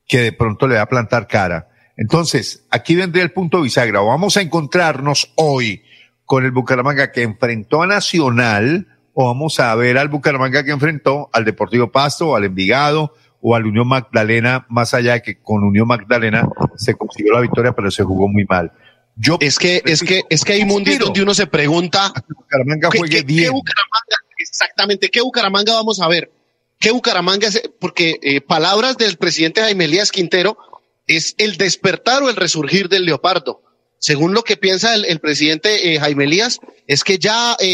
[0.07, 1.69] que de pronto le va a plantar cara.
[1.99, 4.01] Entonces, aquí vendría el punto bisagra.
[4.01, 5.83] Vamos a encontrarnos hoy
[6.29, 11.31] con el Bucaramanga que enfrentó a Nacional o vamos a ver al Bucaramanga que enfrentó
[11.33, 15.65] al Deportivo Pasto o al Envigado o al Unión Magdalena, más allá de que con
[15.65, 18.71] Unión Magdalena se consiguió la victoria, pero se jugó muy mal.
[19.17, 22.99] Yo es que es que es que hay mundial donde uno se pregunta Bucaramanga ¿qué,
[22.99, 23.45] juegue qué- bien.
[23.45, 26.31] qué Bucaramanga exactamente qué Bucaramanga vamos a ver
[26.79, 30.59] qué Bucaramanga es porque eh, palabras del presidente Jaime Elías Quintero
[31.07, 33.63] es el despertar o el resurgir del leopardo
[33.99, 37.67] según lo que piensa el, el presidente eh, Jaime Elías es que ya eh,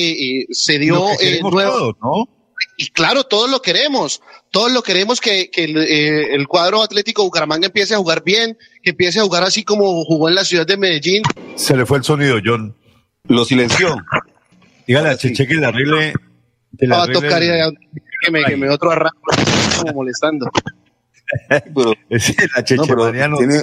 [0.43, 2.29] eh, se dio eh, queremos nuevo- todos, ¿no?
[2.79, 7.23] y claro, todos lo queremos, todos lo queremos que, que el, eh, el cuadro Atlético
[7.25, 10.67] Bucaramanga empiece a jugar bien, que empiece a jugar así como jugó en la ciudad
[10.67, 11.23] de Medellín.
[11.57, 12.75] Se le fue el sonido, John.
[13.29, 13.97] Lo silenció.
[14.87, 16.13] Dígale a Cheche que le arregle.
[16.79, 17.79] que le arregle tocar y el-
[18.25, 19.19] que me, que me otro arranco
[19.81, 20.51] como molestando.
[22.19, 23.63] Sí, la Cheche No, pero tiene-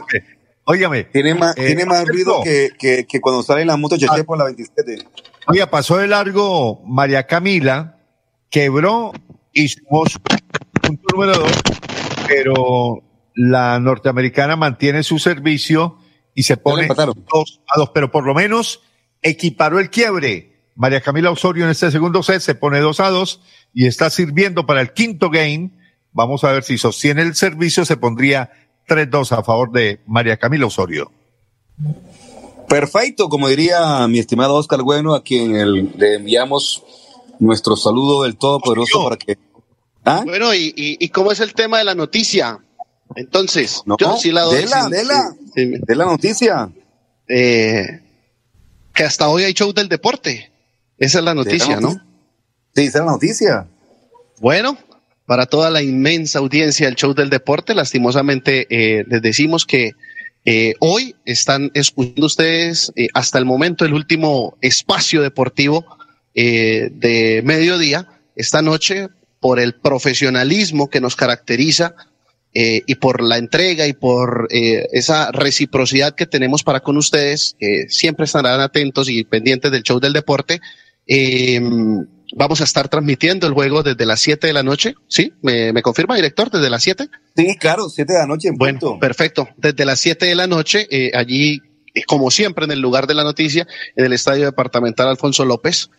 [0.66, 1.06] Óigame.
[1.06, 4.38] Tiene más, eh, tiene más ruido que, que, que cuando sale la moto Cheche por
[4.38, 5.06] la 27.
[5.48, 7.98] Oiga, pasó de largo María Camila,
[8.50, 9.12] quebró
[9.54, 11.52] y sumó su punto número dos,
[12.28, 13.04] pero
[13.34, 15.98] la norteamericana mantiene su servicio
[16.36, 18.82] y se pone dos a dos, pero por lo menos
[19.22, 20.52] equiparó el quiebre.
[20.76, 23.42] María Camila Osorio en este segundo set se pone dos a dos
[23.74, 25.72] y está sirviendo para el quinto game.
[26.14, 28.52] Vamos a ver si sostiene el servicio, se pondría
[28.96, 31.12] 3-2 a favor de María Camila Osorio.
[32.68, 36.84] Perfecto, como diría mi estimado Oscar Bueno, a quien el- le enviamos
[37.40, 39.38] nuestro saludo del Todopoderoso para que.
[40.06, 40.22] ¿Ah?
[40.26, 42.60] Bueno, y, y, y cómo es el tema de la noticia?
[43.16, 44.66] Entonces, No, yo sí la doy.
[45.56, 46.72] de la noticia.
[47.28, 48.02] Eh,
[48.94, 50.52] que hasta hoy hay show del deporte.
[50.98, 51.92] Esa es la noticia, ¿no?
[52.74, 53.68] Sí, esa es la noticia.
[54.40, 54.78] Bueno,
[55.32, 59.92] para toda la inmensa audiencia del show del deporte, lastimosamente eh, les decimos que
[60.44, 65.86] eh, hoy están escuchando ustedes eh, hasta el momento el último espacio deportivo
[66.34, 68.10] de mediodía.
[68.36, 69.08] Esta noche,
[69.40, 71.96] por el profesionalismo que nos caracteriza
[72.54, 77.56] y por la entrega y por esa reciprocidad que tenemos para con ustedes,
[77.88, 80.60] siempre estarán atentos y pendientes del show del deporte.
[82.36, 84.96] Vamos a estar transmitiendo el juego desde las 7 de la noche.
[85.08, 85.34] ¿Sí?
[85.42, 86.50] ¿Me, me confirma, director?
[86.50, 87.08] ¿Desde las 7?
[87.36, 89.00] Sí, claro, 7 de la noche en Bueno, punto.
[89.00, 89.50] perfecto.
[89.58, 91.62] Desde las 7 de la noche, eh, allí,
[91.94, 95.90] eh, como siempre, en el lugar de la noticia, en el Estadio Departamental Alfonso López.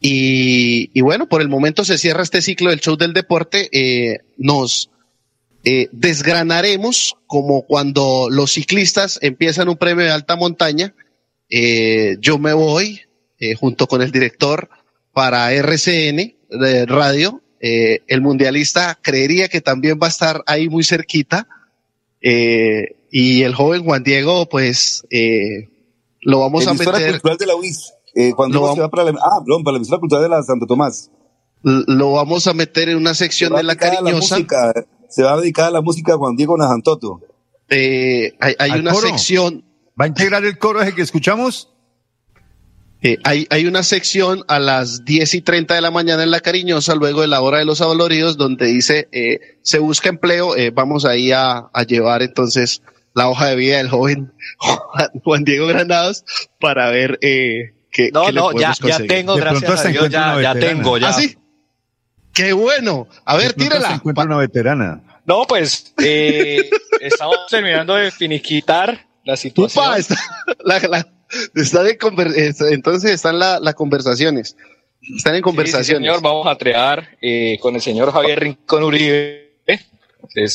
[0.00, 3.68] Y, y bueno, por el momento se cierra este ciclo del show del deporte.
[3.72, 4.90] Eh, nos
[5.64, 10.94] eh, desgranaremos como cuando los ciclistas empiezan un premio de alta montaña.
[11.48, 13.02] Eh, yo me voy
[13.38, 14.68] eh, junto con el director
[15.12, 17.40] para RCN de radio.
[17.60, 21.46] Eh, el mundialista creería que también va a estar ahí muy cerquita.
[22.20, 25.68] Eh, y el joven Juan Diego, pues, eh,
[26.22, 27.12] lo vamos a Emisora meter.
[27.12, 27.92] cultural de la UIS.
[28.14, 30.42] Eh, cuando Lo se va para la, ah, perdón, para la emisora cultural de la
[30.42, 31.10] Santo Tomás.
[31.62, 34.36] Lo vamos a meter en una sección de la cariñosa.
[34.36, 34.72] música,
[35.08, 37.20] se va a dedicar a la música Juan Diego Najantoto.
[37.70, 39.06] Eh, hay hay ¿Al una coro?
[39.08, 39.64] sección.
[39.98, 41.71] ¿Va a integrar el coro ese que escuchamos?
[43.04, 46.40] Eh, hay, hay una sección a las 10 y 30 de la mañana en La
[46.40, 50.70] Cariñosa, luego de la hora de los aboloridos, donde dice, eh, se busca empleo, eh,
[50.70, 52.80] vamos ahí a, a llevar entonces
[53.14, 54.32] la hoja de vida del joven
[55.24, 56.24] Juan, Diego Granados
[56.60, 59.08] para ver eh, qué, No, qué le no, ya, podemos ya conseguir.
[59.10, 61.08] tengo, gracias a Dios, ya, ya tengo, ya.
[61.08, 61.36] ¿Ah, sí?
[62.32, 63.08] ¡Qué bueno!
[63.24, 63.94] A ver, De pronto se tírala.
[63.96, 65.02] encuentra una veterana.
[65.26, 69.84] No, pues eh, estamos terminando de finiquitar la situación.
[69.84, 70.16] Upa, está,
[70.64, 71.08] la- la-
[71.54, 74.56] está de conver- está- entonces están la- las conversaciones.
[75.16, 75.86] Están en conversaciones.
[75.86, 79.40] sí, señor, vamos a trear eh, con el señor Javier Rincón Uribe.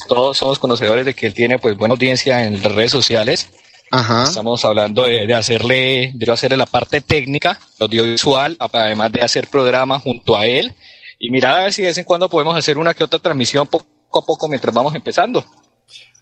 [0.07, 3.49] Todos somos conocedores de que él tiene pues buena audiencia en las redes sociales.
[3.91, 4.23] Ajá.
[4.23, 10.01] Estamos hablando de, de hacerle, de hacerle la parte técnica, audiovisual, además de hacer programas
[10.03, 10.73] junto a él.
[11.19, 13.67] Y mirar a ver si de vez en cuando podemos hacer una que otra transmisión
[13.67, 15.43] poco a poco mientras vamos empezando.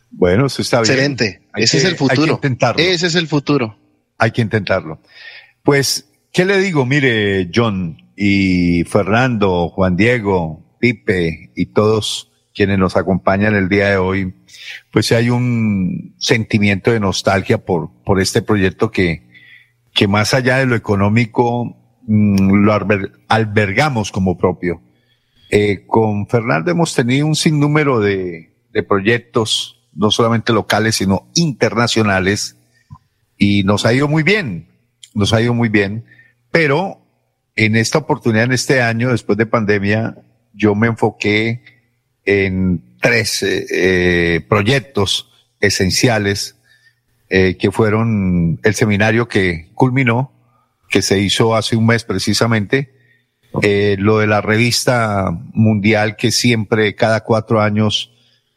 [0.10, 0.92] Bueno, eso está bien.
[0.94, 1.42] Excelente.
[1.54, 2.34] Hay Ese que- es el Hay que futuro.
[2.34, 2.82] intentarlo.
[2.82, 3.78] Ese es el futuro.
[4.18, 5.00] Hay que intentarlo.
[5.64, 6.86] Pues, ¿qué le digo?
[6.86, 13.98] Mire, John y Fernando, Juan Diego, Pipe y todos quienes nos acompañan el día de
[13.98, 14.34] hoy,
[14.92, 19.28] pues hay un sentimiento de nostalgia por, por este proyecto que,
[19.94, 21.76] que más allá de lo económico,
[22.08, 24.82] mm, lo alber- albergamos como propio.
[25.52, 32.58] Eh, con Fernando hemos tenido un sinnúmero de, de proyectos no solamente locales, sino internacionales,
[33.38, 34.68] y nos ha ido muy bien,
[35.14, 36.06] nos ha ido muy bien,
[36.52, 37.02] pero
[37.56, 40.18] en esta oportunidad, en este año, después de pandemia,
[40.54, 41.62] yo me enfoqué
[42.26, 45.30] en tres eh, eh, proyectos
[45.60, 46.56] esenciales
[47.30, 50.32] eh, que fueron el seminario que culminó,
[50.90, 52.94] que se hizo hace un mes precisamente,
[53.98, 58.12] lo de la revista mundial que siempre, cada cuatro años,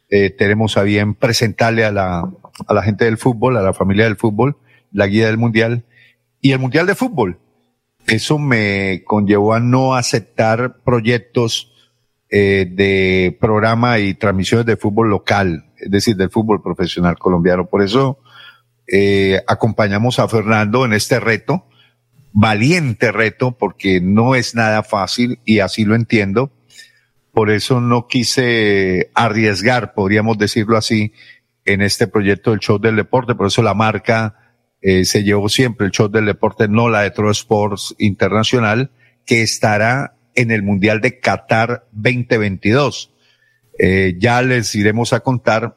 [0.09, 2.29] tenemos a bien presentarle a la,
[2.67, 4.57] a la gente del fútbol, a la familia del fútbol,
[4.93, 5.85] la guía del mundial
[6.41, 7.39] y el mundial de fútbol.
[8.07, 11.73] Eso me conllevó a no aceptar proyectos
[12.31, 17.67] eh, de programa y transmisiones de fútbol local, es decir, del fútbol profesional colombiano.
[17.67, 18.19] Por eso
[18.87, 21.67] eh, acompañamos a Fernando en este reto,
[22.33, 26.51] valiente reto, porque no es nada fácil y así lo entiendo.
[27.33, 31.13] Por eso no quise arriesgar, podríamos decirlo así,
[31.67, 33.35] en este proyecto del show del deporte.
[33.35, 34.48] Por eso la marca
[34.81, 38.91] eh, se llevó siempre el show del deporte, no la de Tro Sports Internacional,
[39.27, 43.13] que estará en el Mundial de Qatar 2022.
[43.79, 45.77] Eh, ya les iremos a contar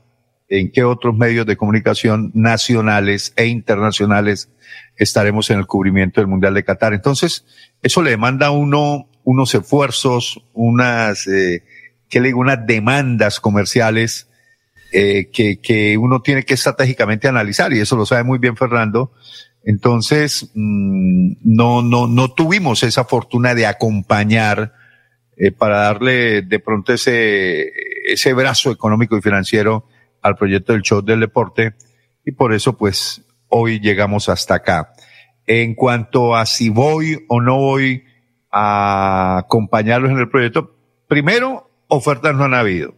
[0.50, 4.50] en qué otros medios de comunicación nacionales e internacionales
[4.98, 6.94] estaremos en el cubrimiento del Mundial de Qatar.
[6.94, 7.46] Entonces,
[7.82, 11.64] eso le demanda a uno unos esfuerzos, unas, eh,
[12.10, 12.40] ¿qué le digo?
[12.40, 14.28] Unas demandas comerciales
[14.92, 19.14] eh, que, que uno tiene que estratégicamente analizar y eso lo sabe muy bien Fernando.
[19.64, 24.74] Entonces, mmm, no, no, no tuvimos esa fortuna de acompañar
[25.38, 27.72] eh, para darle de pronto ese,
[28.06, 29.88] ese brazo económico y financiero
[30.22, 31.74] al proyecto del show del deporte
[32.26, 34.94] y por eso pues hoy llegamos hasta acá.
[35.48, 38.04] En cuanto a si voy o no voy
[38.52, 40.76] a acompañarlos en el proyecto,
[41.08, 42.94] primero, ofertas no han habido.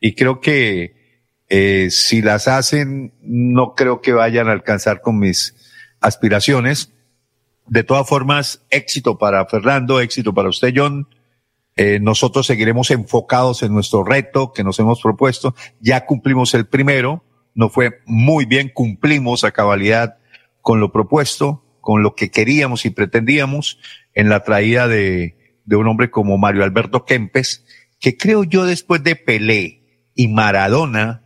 [0.00, 1.03] Y creo que
[1.48, 5.54] eh, si las hacen, no creo que vayan a alcanzar con mis
[6.00, 6.92] aspiraciones.
[7.66, 11.08] De todas formas, éxito para Fernando, éxito para usted, John.
[11.76, 15.54] Eh, nosotros seguiremos enfocados en nuestro reto que nos hemos propuesto.
[15.80, 17.24] Ya cumplimos el primero,
[17.54, 20.18] no fue muy bien, cumplimos a cabalidad
[20.60, 23.78] con lo propuesto, con lo que queríamos y pretendíamos
[24.14, 27.64] en la traída de, de un hombre como Mario Alberto Kempes,
[27.98, 29.82] que creo yo después de Pelé
[30.14, 31.23] y Maradona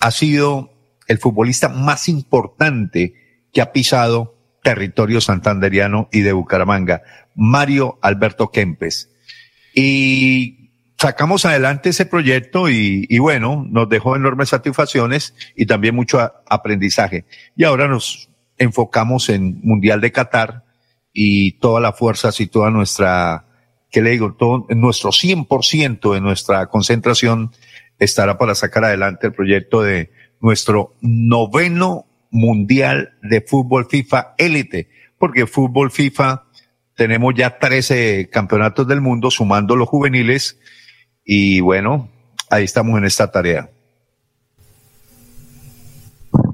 [0.00, 0.72] ha sido
[1.06, 3.14] el futbolista más importante
[3.52, 7.02] que ha pisado territorio santanderiano y de Bucaramanga,
[7.34, 9.10] Mario Alberto Kempes.
[9.74, 16.18] Y sacamos adelante ese proyecto y, y bueno, nos dejó enormes satisfacciones y también mucho
[16.48, 17.26] aprendizaje.
[17.56, 18.28] Y ahora nos
[18.58, 20.64] enfocamos en Mundial de Qatar
[21.12, 23.44] y toda la fuerza y toda nuestra,
[23.90, 27.52] que le digo, todo, nuestro 100% de nuestra concentración
[27.98, 34.88] estará para sacar adelante el proyecto de nuestro noveno Mundial de Fútbol FIFA Élite,
[35.18, 36.44] porque fútbol FIFA
[36.94, 40.58] tenemos ya 13 campeonatos del mundo, sumando los juveniles,
[41.24, 42.10] y bueno,
[42.50, 43.70] ahí estamos en esta tarea.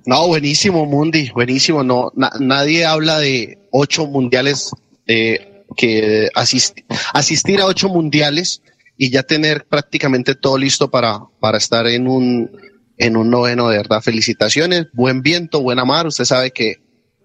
[0.05, 1.84] No, buenísimo, Mundi, buenísimo.
[1.84, 4.70] No, na, nadie habla de ocho mundiales,
[5.07, 6.78] que asist,
[7.12, 8.62] asistir a ocho mundiales
[9.03, 12.57] y ya tener prácticamente todo listo para, para estar en un,
[12.96, 14.00] en un noveno, de verdad.
[14.00, 16.07] Felicitaciones, buen viento, buena mar.
[16.07, 16.76] Usted sabe que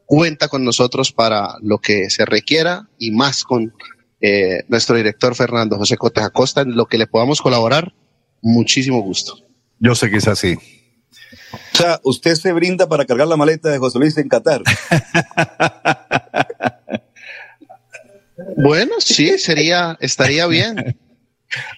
[0.07, 3.75] cuenta con nosotros para lo que se requiera y más con
[4.21, 7.93] eh, nuestro director Fernando José Cotes Acosta, en lo que le podamos colaborar,
[8.41, 9.37] muchísimo gusto.
[9.77, 10.55] Yo sé que es así.
[10.55, 14.63] O sea, usted se brinda para cargar la maleta de José Luis en Qatar.
[18.57, 20.97] bueno, sí, sería, estaría bien.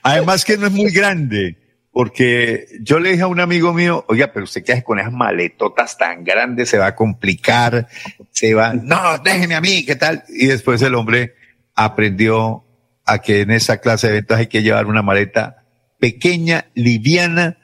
[0.03, 1.57] Además que no es muy grande,
[1.91, 5.11] porque yo le dije a un amigo mío, oiga, pero usted qué hace con esas
[5.11, 7.87] maletotas tan grandes, se va a complicar,
[8.31, 10.23] se va, no, déjeme a mí, ¿qué tal?
[10.29, 11.35] Y después el hombre
[11.75, 12.63] aprendió
[13.05, 15.63] a que en esa clase de eventos hay que llevar una maleta
[15.99, 17.57] pequeña, liviana,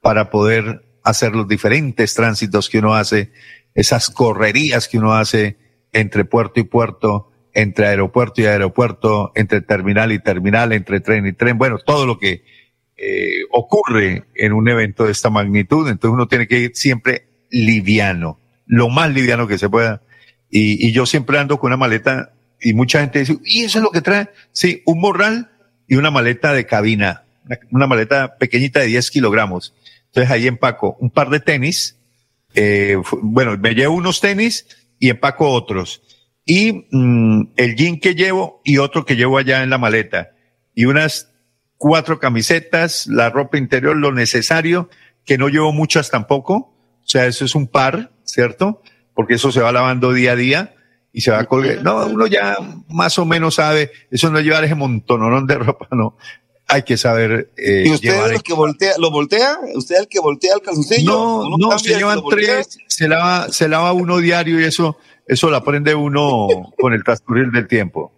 [0.00, 3.32] para poder hacer los diferentes tránsitos que uno hace,
[3.74, 5.56] esas correrías que uno hace
[5.92, 11.32] entre puerto y puerto, entre aeropuerto y aeropuerto, entre terminal y terminal, entre tren y
[11.32, 12.44] tren, bueno, todo lo que
[12.96, 18.38] eh, ocurre en un evento de esta magnitud, entonces uno tiene que ir siempre liviano,
[18.66, 20.02] lo más liviano que se pueda.
[20.50, 22.32] Y, y yo siempre ando con una maleta
[22.62, 24.30] y mucha gente dice, ¿y eso es lo que trae?
[24.52, 25.50] Sí, un morral
[25.88, 27.24] y una maleta de cabina,
[27.70, 29.74] una, maleta pequeñita de 10 kilogramos.
[30.06, 31.96] Entonces ahí empaco un par de tenis,
[32.54, 34.66] eh, bueno, me llevo unos tenis
[34.98, 36.02] y empaco otros.
[36.44, 40.30] Y mmm, el jean que llevo y otro que llevo allá en la maleta.
[40.74, 41.32] Y unas
[41.76, 44.88] cuatro camisetas, la ropa interior, lo necesario.
[45.24, 46.54] que no llevo muchas tampoco.
[47.04, 48.82] O sea, eso es un par, ¿cierto?
[49.14, 50.74] Porque eso se va lavando día a día
[51.12, 51.82] y se va a colgar.
[51.82, 52.56] No, uno ya
[52.88, 56.16] más o menos sabe, eso no es llevar ese montonón de ropa, no.
[56.68, 57.52] Hay que saber.
[57.56, 59.58] Eh, ¿Y usted llevar es el que voltea, lo voltea?
[59.74, 61.10] ¿Usted es el que voltea el calzoncillo?
[61.10, 64.96] No, ¿Uno no, se llevan tres, se lava, se lava uno diario y eso,
[65.26, 66.48] eso lo aprende uno
[66.78, 68.12] con el transcurrir del tiempo.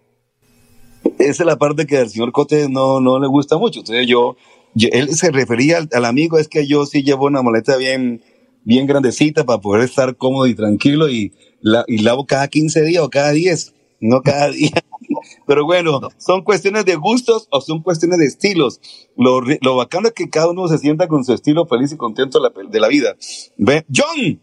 [1.19, 3.79] Esa es la parte que al señor Cote no, no le gusta mucho.
[3.81, 4.35] Entonces yo,
[4.73, 8.23] yo- él se refería al, al amigo, es que yo sí llevo una maleta bien,
[8.63, 13.03] bien grandecita para poder estar cómodo y tranquilo y, la, y lavo cada 15 días
[13.03, 14.71] o cada 10, no cada día.
[15.47, 18.81] Pero bueno, son cuestiones de gustos o son cuestiones de estilos.
[19.15, 22.39] Lo, lo bacano es que cada uno se sienta con su estilo feliz y contento
[22.41, 23.15] de la, de la vida.
[23.57, 24.41] Ve, John.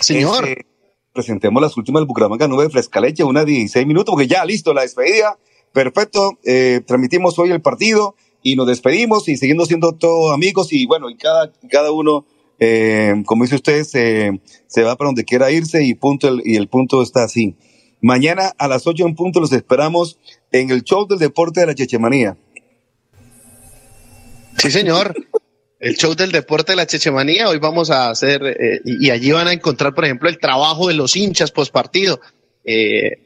[0.00, 0.44] Señor.
[0.46, 0.66] Este,
[1.12, 4.82] presentemos las últimas del Bucaramanga 9 de Frescaleche, una 16 minutos, porque ya listo la
[4.82, 5.38] despedida.
[5.72, 6.38] Perfecto.
[6.44, 11.10] Eh, transmitimos hoy el partido y nos despedimos y siguiendo siendo todos amigos y bueno,
[11.10, 12.24] y cada, cada uno,
[12.58, 16.68] eh, como dice usted, se, va para donde quiera irse y punto, el- y el
[16.68, 17.54] punto está así.
[18.02, 20.18] Mañana a las 8 en punto los esperamos
[20.52, 22.36] en el show del deporte de la Chechemanía.
[24.58, 25.14] Sí, señor.
[25.80, 27.48] El show del deporte de la Chechemanía.
[27.48, 30.94] Hoy vamos a hacer, eh, y, allí van a encontrar, por ejemplo, el trabajo de
[30.94, 32.20] los hinchas post partido.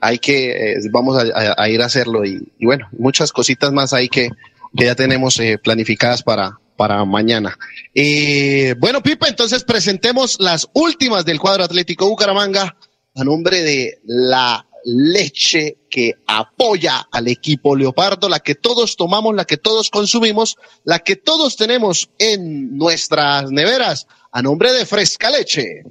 [0.01, 4.31] hay que, eh, vamos a, ir a hacerlo y, bueno, muchas cositas más ahí que,
[4.73, 7.57] ya tenemos eh, planificadas para, para mañana.
[7.95, 12.77] Eh, bueno, Pipa, entonces presentemos las últimas del cuadro Atlético Bucaramanga
[13.15, 19.45] a nombre de la leche que apoya al equipo Leopardo, la que todos tomamos, la
[19.45, 25.83] que todos consumimos, la que todos tenemos en nuestras neveras, a nombre de Fresca Leche.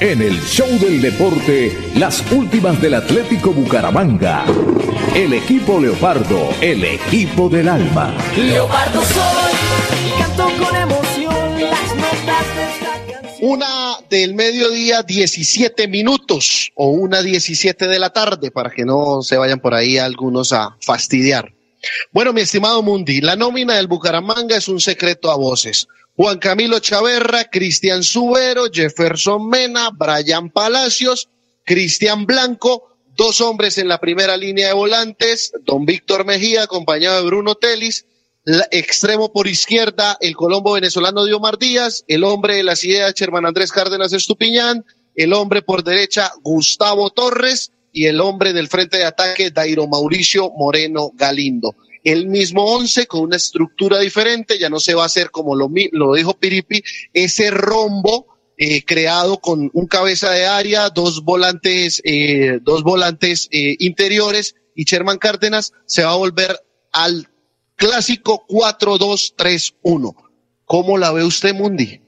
[0.00, 4.44] En el show del deporte, las últimas del Atlético Bucaramanga.
[5.14, 8.12] El equipo Leopardo, el equipo del alma.
[8.36, 10.01] Leopardo soy
[13.44, 19.36] Una del mediodía, 17 minutos o una 17 de la tarde, para que no se
[19.36, 21.52] vayan por ahí algunos a fastidiar.
[22.12, 25.88] Bueno, mi estimado Mundi, la nómina del Bucaramanga es un secreto a voces.
[26.14, 31.28] Juan Camilo Chaverra, Cristian Subero, Jefferson Mena, Brian Palacios,
[31.64, 37.26] Cristian Blanco, dos hombres en la primera línea de volantes, don Víctor Mejía, acompañado de
[37.26, 38.06] Bruno Telis,
[38.44, 43.46] la- extremo por izquierda, el colombo venezolano Diomar Díaz, el hombre de las ideas, Germán
[43.46, 44.84] Andrés Cárdenas Estupiñán,
[45.14, 50.50] el hombre por derecha, Gustavo Torres, y el hombre del frente de ataque, Dairo Mauricio
[50.56, 51.74] Moreno Galindo.
[52.02, 55.70] El mismo once con una estructura diferente, ya no se va a hacer como lo,
[55.92, 56.82] lo dijo Piripi,
[57.12, 58.26] ese rombo
[58.56, 64.84] eh, creado con un cabeza de área, dos volantes, eh, dos volantes eh, interiores y
[64.84, 66.58] Sherman Cárdenas se va a volver
[66.92, 67.28] al
[67.76, 70.14] clásico 4-2-3-1.
[70.64, 72.00] ¿Cómo la ve usted, Mundi?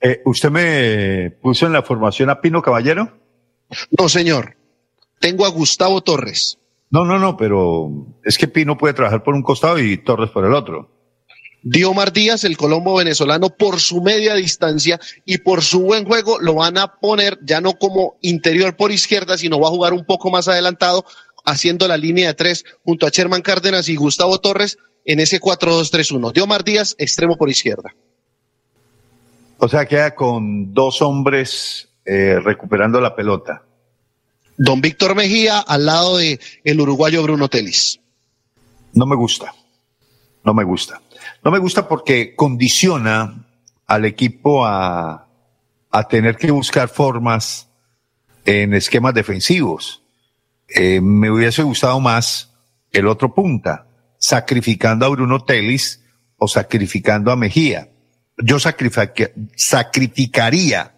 [0.00, 3.18] Eh, ¿Usted me puso en la formación a Pino Caballero?
[3.98, 4.56] No, señor.
[5.18, 6.58] Tengo a Gustavo Torres.
[6.90, 7.90] No, no, no, pero
[8.24, 10.90] es que Pino puede trabajar por un costado y Torres por el otro.
[11.62, 16.54] Diomar Díaz, el colombo venezolano, por su media distancia y por su buen juego, lo
[16.54, 20.30] van a poner ya no como interior por izquierda, sino va a jugar un poco
[20.30, 21.04] más adelantado,
[21.44, 26.32] haciendo la línea de tres junto a Sherman Cárdenas y Gustavo Torres en ese 4-2-3-1.
[26.32, 27.94] Diomar Díaz, extremo por izquierda.
[29.58, 33.62] O sea, queda con dos hombres eh, recuperando la pelota.
[34.56, 38.00] Don Víctor Mejía al lado de el uruguayo Bruno Telis.
[38.92, 39.54] No me gusta.
[40.44, 41.00] No me gusta.
[41.44, 43.46] No me gusta porque condiciona
[43.86, 45.28] al equipo a,
[45.90, 47.68] a tener que buscar formas
[48.44, 50.02] en esquemas defensivos.
[50.68, 52.52] Eh, me hubiese gustado más
[52.92, 53.86] el otro punta,
[54.20, 56.04] sacrificando a Bruno Telis
[56.36, 57.88] o sacrificando a Mejía.
[58.38, 60.94] Yo sacrifica- sacrificaría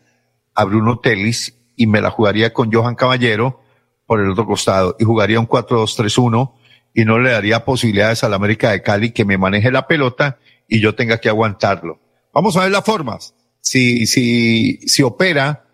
[0.54, 3.62] a Bruno Telis y me la jugaría con Johan Caballero
[4.06, 6.52] por el otro costado y jugaría un 4-2-3-1
[6.94, 10.80] y no le daría posibilidades al América de Cali que me maneje la pelota y
[10.80, 12.00] yo tenga que aguantarlo.
[12.34, 13.34] Vamos a ver las formas.
[13.60, 15.64] Si, si, si opera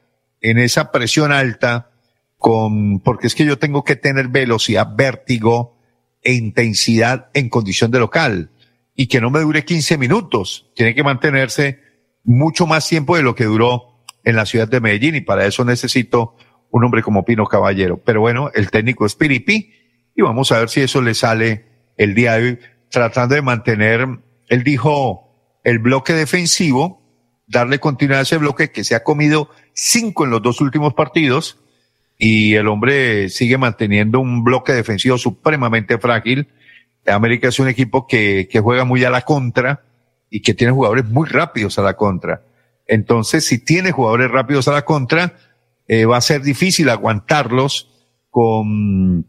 [0.41, 1.91] en esa presión alta
[2.37, 5.78] con, porque es que yo tengo que tener velocidad, vértigo
[6.29, 8.51] e intensidad en condición de local.
[8.95, 10.71] Y que no me dure 15 minutos.
[10.75, 11.81] Tiene que mantenerse
[12.23, 15.15] mucho más tiempo de lo que duró en la ciudad de Medellín.
[15.15, 16.37] Y para eso necesito
[16.71, 17.97] un hombre como Pino Caballero.
[18.05, 19.73] Pero bueno, el técnico es Piripi.
[20.15, 21.65] Y vamos a ver si eso le sale
[21.97, 22.59] el día de hoy,
[22.91, 24.07] tratando de mantener,
[24.49, 27.01] él dijo, el bloque defensivo,
[27.47, 31.59] darle continuidad a ese bloque que se ha comido cinco en los dos últimos partidos
[32.19, 36.49] y el hombre sigue manteniendo un bloque defensivo supremamente frágil.
[37.07, 39.85] América es un equipo que, que juega muy a la contra
[40.29, 42.43] y que tiene jugadores muy rápidos a la contra.
[42.87, 45.37] Entonces, si tiene jugadores rápidos a la contra,
[45.87, 47.91] eh, va a ser difícil aguantarlos
[48.31, 49.27] con,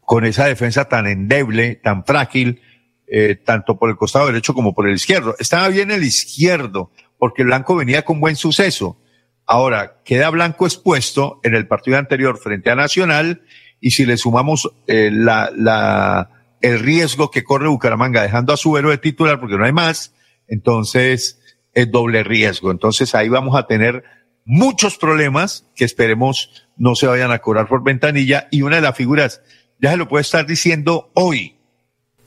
[0.00, 2.60] con esa defensa tan endeble, tan frágil,
[3.06, 5.34] eh, tanto por el costado derecho como por el izquierdo.
[5.38, 8.98] Estaba bien el izquierdo, porque Blanco venía con buen suceso.
[9.46, 13.42] Ahora, queda Blanco expuesto en el partido anterior frente a Nacional,
[13.80, 16.30] y si le sumamos eh, la, la,
[16.60, 20.14] el riesgo que corre Bucaramanga dejando a su héroe titular porque no hay más,
[20.46, 21.40] entonces
[21.74, 22.70] es doble riesgo.
[22.70, 24.04] Entonces ahí vamos a tener
[24.44, 28.96] muchos problemas que esperemos no se vayan a cobrar por ventanilla y una de las
[28.96, 29.42] figuras,
[29.80, 31.56] ya se lo puede estar diciendo hoy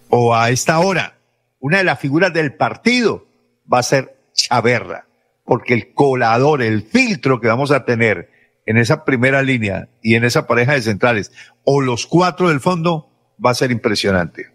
[0.09, 1.18] o a esta hora,
[1.59, 3.28] una de las figuras del partido
[3.72, 5.05] va a ser Chaverra,
[5.45, 8.29] porque el colador, el filtro que vamos a tener
[8.65, 11.31] en esa primera línea y en esa pareja de centrales
[11.63, 13.09] o los cuatro del fondo
[13.43, 14.47] va a ser impresionante.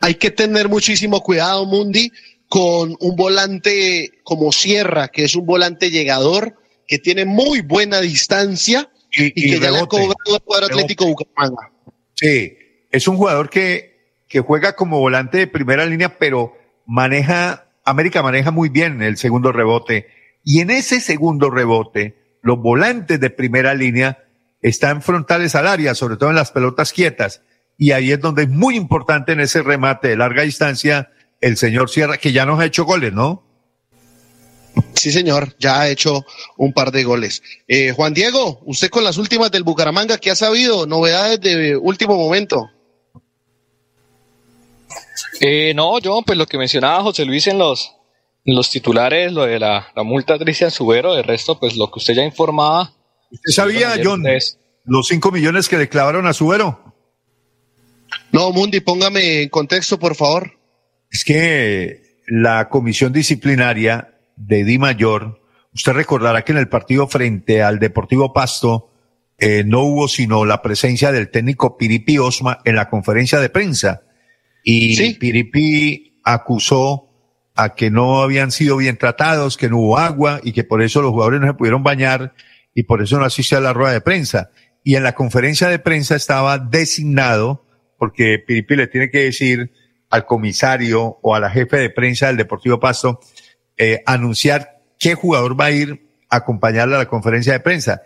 [0.00, 2.10] Hay que tener muchísimo cuidado, Mundi,
[2.48, 6.56] con un volante como Sierra, que es un volante llegador,
[6.86, 11.72] que tiene muy buena distancia y, que ya le ha cobrado al cuadro Atlético Bucaramanga.
[12.14, 12.56] Sí,
[12.90, 16.56] es un jugador que, que juega como volante de primera línea, pero
[16.86, 20.08] maneja, América maneja muy bien el segundo rebote.
[20.44, 24.24] Y en ese segundo rebote, los volantes de primera línea
[24.60, 27.42] están frontales al área, sobre todo en las pelotas quietas.
[27.78, 31.10] Y ahí es donde es muy importante en ese remate de larga distancia
[31.40, 33.44] el señor Sierra, que ya nos ha hecho goles, ¿no?
[34.94, 36.24] Sí, señor, ya ha hecho
[36.56, 37.42] un par de goles.
[37.68, 40.86] Eh, Juan Diego, usted con las últimas del Bucaramanga, ¿qué ha sabido?
[40.86, 42.70] Novedades de último momento.
[45.40, 47.92] Eh, no, yo, pues lo que mencionaba José Luis en los,
[48.44, 51.90] en los titulares, lo de la, la multa a Cristian Subero, de resto, pues lo
[51.90, 52.92] que usted ya informaba.
[53.30, 54.24] ¿Usted sabía, John,
[54.84, 56.94] los cinco millones que le clavaron a Subero?
[58.32, 60.52] No, Mundi, póngame en contexto, por favor.
[61.10, 65.40] Es que la comisión disciplinaria de Di Mayor,
[65.72, 68.90] usted recordará que en el partido frente al Deportivo Pasto
[69.38, 74.02] eh, no hubo sino la presencia del técnico Piripi Osma en la conferencia de prensa.
[74.68, 77.08] Y Piripi acusó
[77.54, 81.00] a que no habían sido bien tratados, que no hubo agua y que por eso
[81.02, 82.34] los jugadores no se pudieron bañar
[82.74, 84.50] y por eso no asiste a la rueda de prensa.
[84.82, 87.64] Y en la conferencia de prensa estaba designado,
[87.96, 89.70] porque Piripi le tiene que decir
[90.10, 93.20] al comisario o a la jefe de prensa del Deportivo Pasto,
[93.76, 98.02] eh, anunciar qué jugador va a ir a acompañarle a la conferencia de prensa.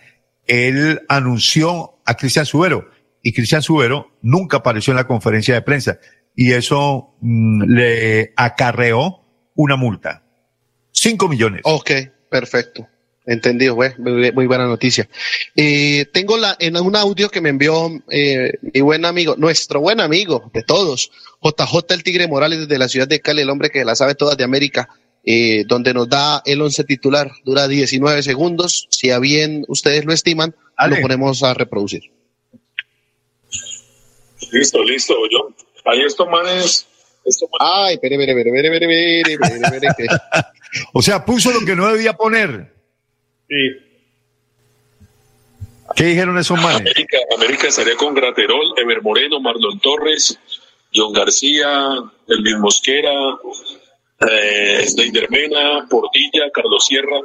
[0.46, 2.90] Él anunció a Cristian Subero
[3.22, 5.98] y Cristian Subero nunca apareció en la conferencia de prensa
[6.34, 9.20] y eso mm, le acarreó
[9.54, 10.22] una multa.
[10.92, 11.62] Cinco millones.
[11.64, 11.90] Ok,
[12.30, 12.86] perfecto.
[13.26, 13.92] Entendido, güey.
[13.98, 15.08] Muy, muy, buena noticia.
[15.54, 20.00] Eh, tengo la, en un audio que me envió eh, mi buen amigo, nuestro buen
[20.00, 21.12] amigo de todos,
[21.42, 24.36] JJ el Tigre Morales desde la ciudad de Cali, el hombre que la sabe todas
[24.36, 24.88] de América,
[25.22, 27.30] eh, donde nos da el once titular.
[27.44, 28.88] Dura 19 segundos.
[28.90, 30.54] Si a bien ustedes lo estiman,
[30.88, 32.10] lo ponemos a reproducir.
[34.50, 35.54] Listo, listo, yo.
[35.84, 36.86] Ahí estos manes.
[37.58, 40.08] Ay, espere, espere, espere, espere, espere, espere,
[40.92, 42.72] O sea, puso lo que no debía poner.
[43.48, 43.90] Sí.
[45.96, 46.80] ¿Qué dijeron esos manes?
[46.80, 50.38] América, América estaría con Graterol, Ever Moreno, Marlon Torres,
[50.94, 53.12] John García, Elvin Mosquera,
[54.20, 57.20] eh, Snyder Mena, Portilla, Carlos Sierra,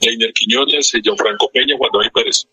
[0.00, 2.46] Leiner Quiñones, John Franco Peña, Juan David Pérez.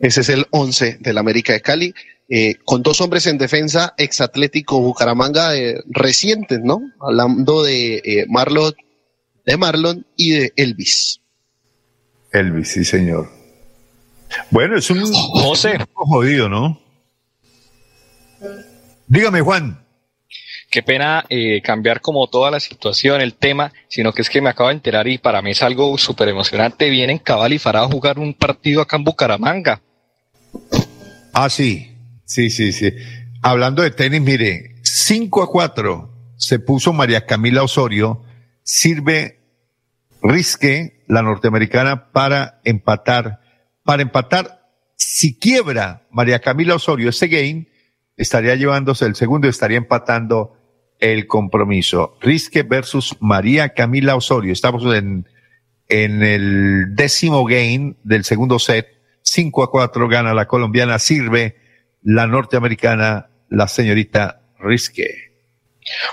[0.00, 1.94] Ese es el 11 del América de Cali,
[2.28, 6.80] eh, con dos hombres en defensa, ex Atlético Bucaramanga eh, recientes, ¿no?
[7.00, 8.72] Hablando de eh, Marlon,
[9.44, 11.20] de Marlon y de Elvis.
[12.32, 13.28] Elvis, sí, señor.
[14.50, 15.78] Bueno, es un José.
[15.92, 16.80] jodido, ¿no?
[19.06, 19.84] Dígame, Juan.
[20.70, 24.50] Qué pena eh, cambiar como toda la situación, el tema, sino que es que me
[24.50, 26.90] acabo de enterar y para mí es algo súper emocionante.
[26.90, 29.80] Vienen Cabal y Farah a jugar un partido acá en Bucaramanga.
[31.32, 31.93] Ah, sí,
[32.24, 32.92] sí, sí, sí.
[33.42, 38.22] Hablando de tenis, mire, 5 a 4 se puso María Camila Osorio,
[38.62, 39.40] sirve
[40.22, 43.40] Risque, la norteamericana, para empatar.
[43.82, 47.68] Para empatar, si quiebra María Camila Osorio ese game,
[48.16, 50.56] estaría llevándose el segundo estaría empatando
[50.98, 52.16] el compromiso.
[52.22, 54.52] Risque versus María Camila Osorio.
[54.52, 55.28] Estamos en,
[55.88, 58.86] en el décimo game del segundo set.
[59.22, 61.56] 5 a 4 gana la colombiana, sirve
[62.04, 65.32] la norteamericana, la señorita Risque.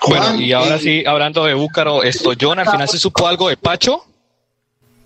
[0.07, 3.57] Bueno, y ahora sí, hablando de Búcaro, esto, John, al final se supo algo de
[3.57, 4.03] Pacho.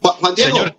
[0.01, 0.75] Juan, Diego, Señor.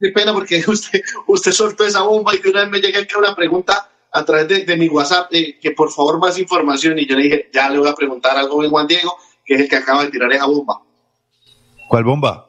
[0.00, 3.34] qué pena porque usted, usted soltó esa bomba y que una vez me llega una
[3.34, 7.16] pregunta a través de, de mi WhatsApp, eh, que por favor más información, y yo
[7.16, 9.76] le dije, ya le voy a preguntar algo de Juan Diego, que es el que
[9.76, 10.80] acaba de tirar esa bomba.
[11.88, 12.48] ¿Cuál bomba?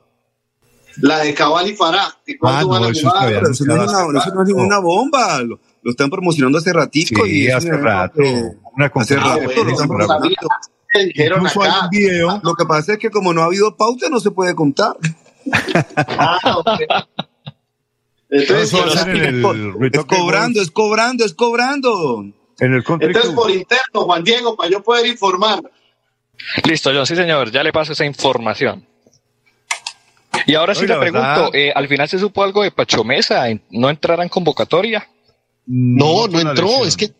[1.01, 1.99] La de Cabal y cuándo
[2.43, 5.41] Ah, a no, eso es una, eso no es ninguna bomba.
[5.85, 7.27] Lo, están promocionando hace ratico.
[7.27, 8.19] y Sí, es hace un rato.
[8.19, 8.43] que-
[8.75, 10.49] Una Hace rato lo están promocionando.
[11.13, 12.41] Incluso hay un video.
[12.43, 14.95] Lo que pasa es que como no ha habido pauta, no se puede contar.
[16.07, 16.79] Ah, ok.
[18.31, 19.45] Entonces, ser en el
[19.93, 22.25] Es cobrando, es cobrando, es cobrando.
[22.59, 25.61] En el entonces por interno, Juan Diego, para yo poder informar.
[26.63, 28.85] Listo, John, sí señor, ya le paso esa información.
[30.47, 33.45] Y ahora sí Oye, le pregunto, eh, ¿al final se supo algo de Pacho Mesa?
[33.69, 35.07] ¿No entrará en convocatoria?
[35.65, 36.85] No, no entró.
[36.85, 37.13] Es que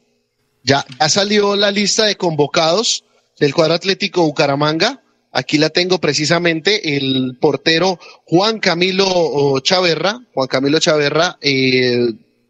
[0.63, 3.03] ya, ya salió la lista de convocados
[3.39, 5.01] del cuadro atlético Bucaramanga.
[5.31, 12.07] Aquí la tengo precisamente el portero Juan Camilo Chaverra, Juan Camilo Chaverra, eh,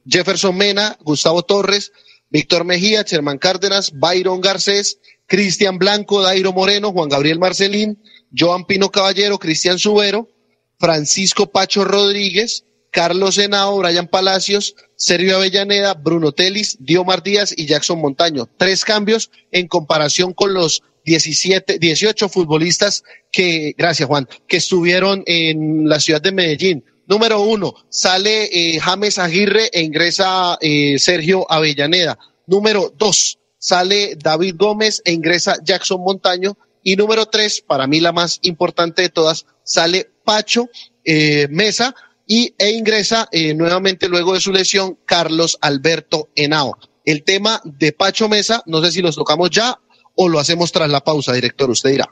[0.08, 1.92] Jefferson Mena, Gustavo Torres,
[2.30, 7.98] Víctor Mejía, Germán Cárdenas, Byron Garcés, Cristian Blanco, Dairo Moreno, Juan Gabriel Marcelín,
[8.38, 10.30] Joan Pino Caballero, Cristian Subero,
[10.78, 18.00] Francisco Pacho Rodríguez, Carlos Henao, Brian Palacios, Sergio Avellaneda, Bruno Telis, Diomar Díaz y Jackson
[18.00, 18.48] Montaño.
[18.58, 25.88] Tres cambios en comparación con los 17, 18 futbolistas que, gracias Juan, que estuvieron en
[25.88, 26.84] la ciudad de Medellín.
[27.08, 32.18] Número uno, sale eh, James Aguirre e ingresa eh, Sergio Avellaneda.
[32.48, 36.58] Número dos, sale David Gómez e ingresa Jackson Montaño.
[36.84, 40.70] Y número tres, para mí la más importante de todas, sale Pacho
[41.04, 41.96] eh, Mesa
[42.28, 46.78] y e ingresa eh, nuevamente luego de su lesión Carlos Alberto Henao.
[47.06, 49.80] El tema de Pacho Mesa, no sé si los tocamos ya
[50.16, 52.10] o lo hacemos tras la pausa, director, usted dirá.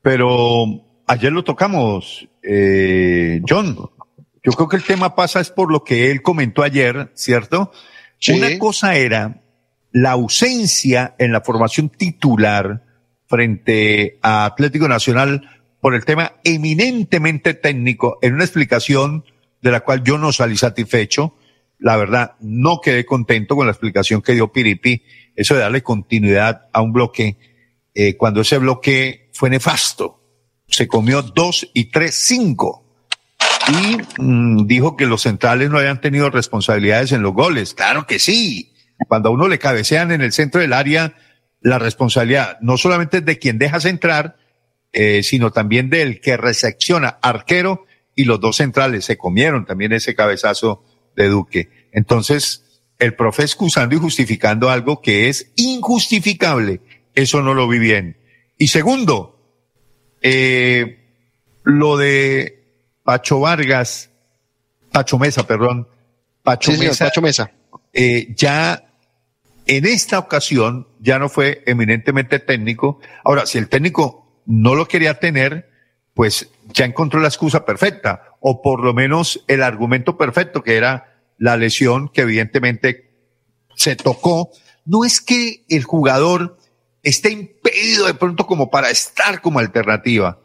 [0.00, 0.64] Pero
[1.06, 3.76] ayer lo tocamos, eh, John.
[4.44, 7.72] Yo creo que el tema pasa es por lo que él comentó ayer, ¿cierto?
[8.18, 8.32] Sí.
[8.32, 9.42] Una cosa era
[9.92, 12.82] la ausencia en la formación titular
[13.26, 15.48] frente a Atlético Nacional
[15.80, 19.24] por el tema eminentemente técnico en una explicación
[19.62, 21.36] de la cual yo no salí satisfecho.
[21.78, 25.02] La verdad, no quedé contento con la explicación que dio Piripi,
[25.34, 27.38] eso de darle continuidad a un bloque,
[27.94, 30.20] eh, cuando ese bloque fue nefasto.
[30.68, 32.82] Se comió dos y tres, cinco.
[33.68, 37.74] Y mm, dijo que los centrales no habían tenido responsabilidades en los goles.
[37.74, 38.72] Claro que sí.
[39.08, 41.14] Cuando a uno le cabecean en el centro del área,
[41.60, 44.36] la responsabilidad no solamente es de quien dejas entrar,
[44.92, 50.14] eh, sino también del que recepciona arquero y los dos centrales se comieron también ese
[50.14, 50.84] cabezazo
[51.16, 51.68] de Duque.
[51.92, 52.64] Entonces,
[52.98, 56.80] el profe excusando y justificando algo que es injustificable.
[57.14, 58.16] Eso no lo vi bien.
[58.58, 59.38] Y segundo,
[60.20, 61.00] eh,
[61.64, 62.62] lo de
[63.02, 64.10] Pacho Vargas,
[64.92, 65.88] Pacho Mesa, perdón,
[66.42, 67.50] Pacho Sí, señor, Mesa, Pacho Mesa.
[67.92, 68.84] eh, ya
[69.66, 73.00] en esta ocasión ya no fue eminentemente técnico.
[73.24, 75.71] Ahora, si el técnico no lo quería tener,
[76.14, 81.20] pues ya encontró la excusa perfecta, o por lo menos el argumento perfecto, que era
[81.38, 83.10] la lesión que evidentemente
[83.74, 84.50] se tocó.
[84.84, 86.58] No es que el jugador
[87.02, 90.38] esté impedido de pronto como para estar como alternativa,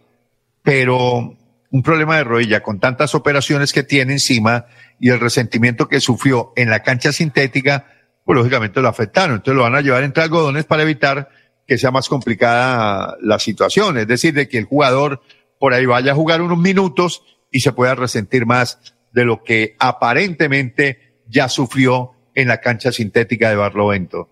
[0.63, 1.35] pero
[1.69, 4.65] un problema de rodilla con tantas operaciones que tiene encima
[4.99, 7.85] y el resentimiento que sufrió en la cancha sintética,
[8.23, 9.37] pues lógicamente lo afectaron.
[9.37, 11.29] Entonces lo van a llevar entre algodones para evitar
[11.67, 13.97] que sea más complicada la situación.
[13.97, 15.21] Es decir, de que el jugador
[15.59, 18.79] por ahí vaya a jugar unos minutos y se pueda resentir más
[19.13, 24.29] de lo que aparentemente ya sufrió en la cancha sintética de Barlovento.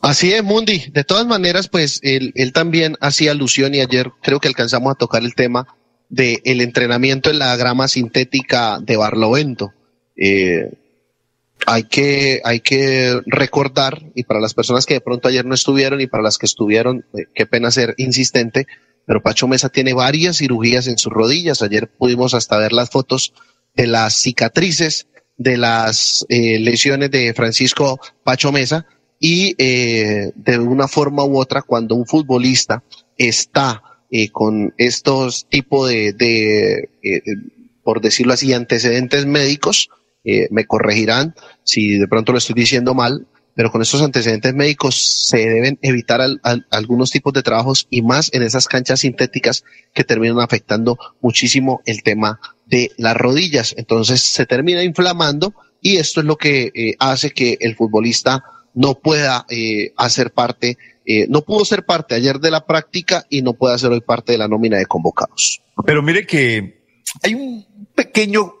[0.00, 0.84] Así es, Mundi.
[0.92, 5.22] De todas maneras, pues él, también hacía alusión y ayer creo que alcanzamos a tocar
[5.22, 5.66] el tema
[6.10, 9.72] del el entrenamiento en la grama sintética de Barlovento.
[10.16, 10.72] Eh,
[11.66, 16.00] hay que, hay que recordar, y para las personas que de pronto ayer no estuvieron
[16.00, 18.66] y para las que estuvieron, eh, qué pena ser insistente,
[19.06, 21.62] pero Pacho Mesa tiene varias cirugías en sus rodillas.
[21.62, 23.34] Ayer pudimos hasta ver las fotos
[23.74, 28.86] de las cicatrices de las eh, lesiones de Francisco Pacho Mesa
[29.18, 32.82] y eh, de una forma u otra cuando un futbolista
[33.16, 36.88] está eh, con estos tipos de,
[37.82, 39.90] por decirlo así, antecedentes médicos,
[40.24, 45.26] eh, me corregirán si de pronto lo estoy diciendo mal, pero con estos antecedentes médicos
[45.28, 49.64] se deben evitar al, al, algunos tipos de trabajos y más en esas canchas sintéticas
[49.92, 53.74] que terminan afectando muchísimo el tema de las rodillas.
[53.76, 58.42] Entonces se termina inflamando y esto es lo que eh, hace que el futbolista
[58.74, 60.76] no pueda eh, hacer parte,
[61.28, 64.38] no pudo ser parte ayer de la práctica y no puede hacer hoy parte de
[64.38, 65.60] la nómina de convocados.
[65.84, 66.82] Pero mire que
[67.22, 68.54] hay un pequeño,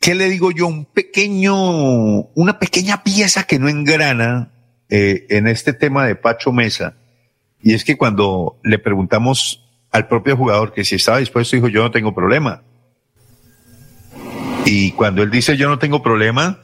[0.00, 0.66] ¿qué le digo yo?
[0.66, 1.54] Un pequeño,
[2.34, 4.50] una pequeña pieza que no engrana
[4.88, 6.94] eh, en este tema de Pacho Mesa.
[7.62, 11.82] Y es que cuando le preguntamos al propio jugador que si estaba dispuesto, dijo, yo
[11.82, 12.62] no tengo problema.
[14.64, 16.62] Y cuando él dice, yo no tengo problema,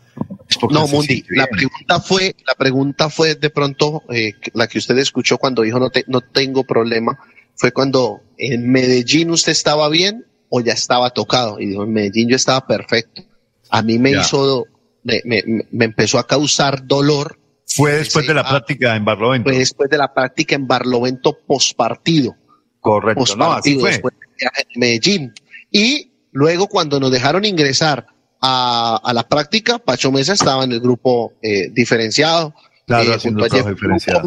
[0.49, 4.79] es porque No, Mundi, la pregunta fue, la pregunta fue de pronto, eh, la que
[4.79, 7.19] usted escuchó cuando dijo no, te- no tengo problema,
[7.55, 11.59] fue cuando en Medellín usted estaba bien o ya estaba tocado.
[11.59, 13.23] Y dijo, en Medellín yo estaba perfecto.
[13.71, 14.21] A mí me Ya.
[14.21, 14.67] hizo,
[15.03, 17.39] me, me- me empezó a causar dolor.
[17.67, 19.49] Fue después de la Ah, práctica en Barlovento.
[19.49, 22.37] Fue después de la práctica en Barlovento pospartido.
[22.81, 23.93] Correcto, no, así fue.
[23.93, 25.33] después en Medellín.
[25.71, 28.07] Y luego cuando nos dejaron ingresar
[28.43, 32.55] a, a la práctica, Pacho Mesa estaba en el grupo eh, diferenciado.
[32.87, 34.23] Claro, eh, junto a diferenciado.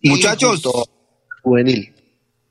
[0.00, 0.62] Y Muchachos.
[0.62, 0.84] junto a
[1.42, 1.92] Juvenil.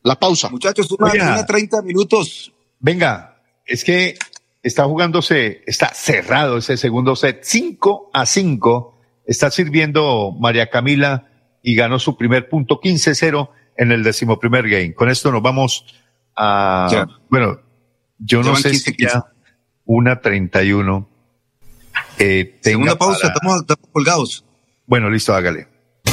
[0.03, 0.49] La pausa.
[0.49, 2.51] Muchachos, una, una 30 minutos.
[2.79, 4.17] Venga, es que
[4.63, 8.99] está jugándose, está cerrado ese segundo set, 5 a 5.
[9.25, 11.27] Está sirviendo María Camila
[11.63, 14.93] y ganó su primer punto 15-0 en el decimoprimer game.
[14.93, 15.85] Con esto nos vamos
[16.35, 17.07] a, Ya.
[17.29, 17.59] bueno,
[18.19, 19.25] yo no Ya sé 15, si ya
[19.85, 21.09] una 31.
[22.19, 24.45] Eh, Segunda pausa, para- estamos, estamos colgados.
[24.85, 25.67] Bueno, listo, hágale.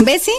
[0.00, 0.32] Bessie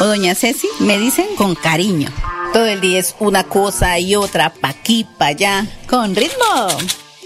[0.00, 2.10] o doña Ceci me dicen con cariño.
[2.52, 6.68] Todo el día es una cosa y otra, pa' aquí, pa' allá, con ritmo.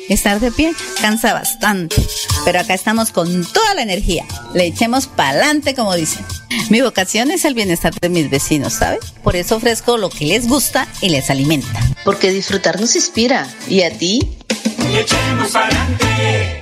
[0.09, 1.97] Estar de pie cansa bastante,
[2.45, 4.25] pero acá estamos con toda la energía.
[4.55, 6.25] Le echemos pa'lante, como dicen.
[6.71, 8.99] Mi vocación es el bienestar de mis vecinos, ¿sabe?
[9.25, 11.81] Por eso ofrezco lo que les gusta y les alimenta.
[12.05, 13.49] Porque disfrutar nos inspira.
[13.69, 14.21] ¿Y a ti?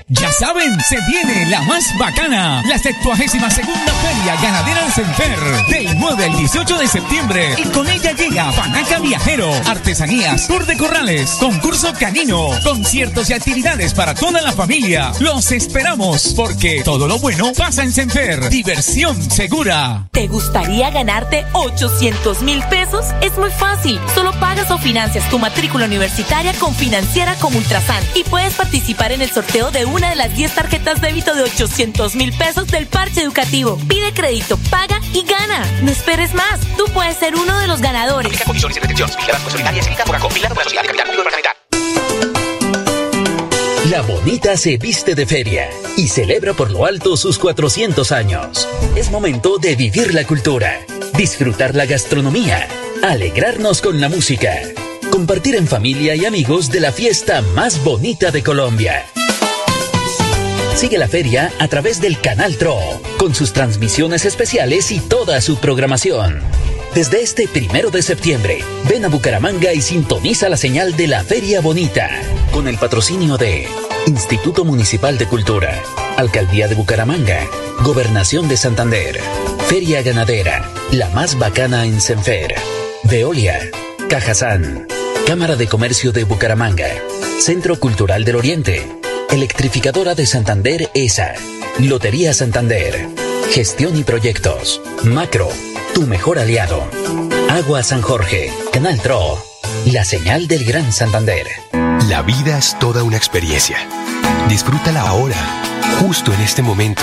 [0.08, 3.18] Ya saben, se viene la más bacana, la 72
[3.54, 5.38] segunda Feria Ganadera de Senfer,
[5.70, 7.54] del 9 al 18 de septiembre.
[7.56, 13.94] Y con ella llega Panaca Viajero, artesanías, tour de corrales, concurso canino, conciertos y actividades
[13.94, 15.10] para toda la familia.
[15.20, 18.50] Los esperamos, porque todo lo bueno pasa en Senfer.
[18.50, 20.06] Diversión segura.
[20.10, 23.06] ¿Te gustaría ganarte 800 mil pesos?
[23.22, 23.98] Es muy fácil.
[24.14, 29.22] Solo pagas o financias tu matrícula universitaria con Financiera como Ultrasan y puedes participar en
[29.22, 33.22] el sorteo de una de las 10 tarjetas débito de 800 mil pesos del parche
[33.22, 33.78] educativo.
[33.88, 35.64] Pide crédito, paga y gana.
[35.82, 36.60] No esperes más.
[36.76, 38.32] Tú puedes ser uno de los ganadores.
[43.90, 48.68] La Bonita se viste de feria y celebra por lo alto sus 400 años.
[48.96, 50.80] Es momento de vivir la cultura,
[51.16, 52.66] disfrutar la gastronomía,
[53.02, 54.54] alegrarnos con la música,
[55.10, 59.04] compartir en familia y amigos de la fiesta más bonita de Colombia.
[60.74, 62.78] Sigue la feria a través del canal TRO,
[63.16, 66.40] con sus transmisiones especiales y toda su programación.
[66.94, 68.58] Desde este primero de septiembre,
[68.88, 72.10] ven a Bucaramanga y sintoniza la señal de la Feria Bonita,
[72.52, 73.68] con el patrocinio de
[74.06, 75.80] Instituto Municipal de Cultura,
[76.16, 77.40] Alcaldía de Bucaramanga,
[77.82, 79.20] Gobernación de Santander,
[79.68, 82.54] Feria Ganadera, la más bacana en Senfer,
[83.04, 83.60] Veolia,
[84.08, 84.86] Cajazán,
[85.26, 86.88] Cámara de Comercio de Bucaramanga,
[87.40, 88.86] Centro Cultural del Oriente,
[89.30, 91.34] Electrificadora de Santander ESA,
[91.78, 93.08] Lotería Santander,
[93.50, 95.48] Gestión y Proyectos, Macro,
[95.94, 96.88] tu mejor aliado.
[97.48, 99.38] Agua San Jorge, Canal TRO,
[99.86, 101.46] la señal del Gran Santander.
[102.08, 103.78] La vida es toda una experiencia.
[104.48, 105.36] Disfrútala ahora,
[106.00, 107.02] justo en este momento.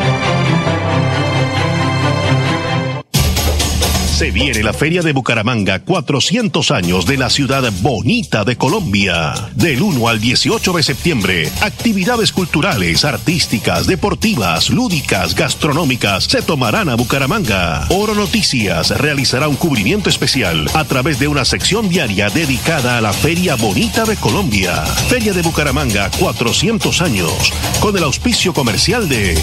[4.15, 9.35] Se viene la Feria de Bucaramanga, 400 años de la ciudad bonita de Colombia.
[9.57, 16.95] Del 1 al 18 de septiembre, actividades culturales, artísticas, deportivas, lúdicas, gastronómicas se tomarán a
[16.95, 17.89] Bucaramanga.
[17.91, 23.13] Oro Noticias realizará un cubrimiento especial a través de una sección diaria dedicada a la
[23.13, 24.77] Feria Bonita de Colombia.
[25.09, 29.37] Feria de Bucaramanga, 400 años, con el auspicio comercial de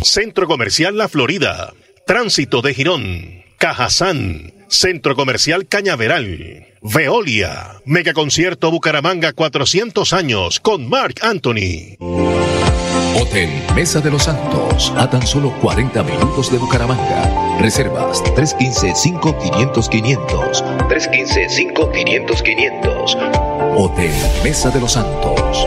[0.00, 1.74] Centro Comercial La Florida.
[2.06, 11.96] Tránsito de Girón, Cajazán, Centro Comercial Cañaveral, Veolia, Megaconcierto Bucaramanga 400 años con Mark Anthony.
[13.18, 17.56] Hotel Mesa de los Santos, a tan solo 40 minutos de Bucaramanga.
[17.58, 20.86] Reservas 315-5500-500.
[20.88, 23.76] 315-5500-500.
[23.78, 25.66] Hotel Mesa de los Santos.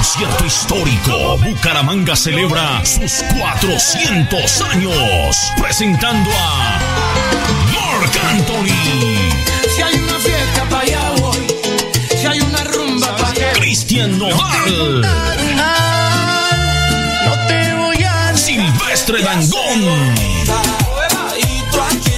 [0.00, 6.78] Concierto histórico, Bucaramanga celebra sus 400 años, presentando a
[7.70, 9.30] Mark Anthony,
[9.68, 11.46] Si hay una fiesta para allá voy.
[12.18, 13.52] Si hay una rumba para allá.
[13.52, 15.02] Cristian Nodal,
[17.26, 20.14] No te voy a Silvestre Dangón.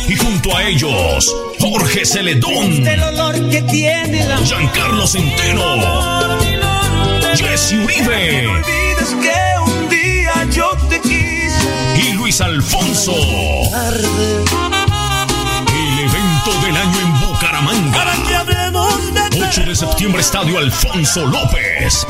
[0.07, 6.42] Y junto a ellos, Jorge Celedón, El olor que tiene la Giancarlo Centeno,
[7.37, 11.59] Jesse Uribe olvides que un día yo te quise.
[11.97, 13.13] y Luis Alfonso.
[15.69, 17.97] El evento del año en Bucaramanga.
[17.97, 22.07] Para que hablemos de 8 de septiembre, Estadio Alfonso López.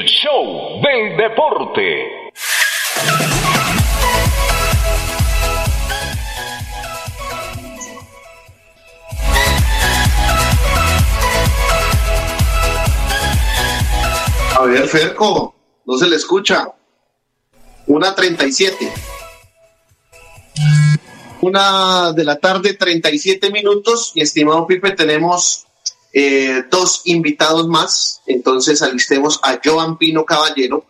[0.06, 2.30] Show del deporte.
[14.56, 15.54] A ver, Ferco,
[15.84, 16.68] no se le escucha.
[17.88, 18.92] Una 37.
[21.40, 24.12] Una de la tarde, 37 minutos.
[24.14, 25.66] Mi estimado Pipe, tenemos
[26.18, 28.22] eh, dos invitados más.
[28.26, 30.86] Entonces alistemos a Joan Pino Caballero,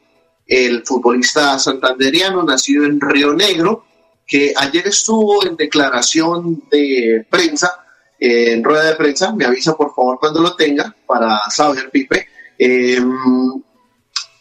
[0.46, 3.84] el futbolista santanderiano, nacido en Río Negro,
[4.24, 7.84] que ayer estuvo en declaración de prensa,
[8.20, 9.32] eh, en rueda de prensa.
[9.32, 12.28] Me avisa por favor cuando lo tenga para saber, Pipe.
[12.56, 13.02] Eh,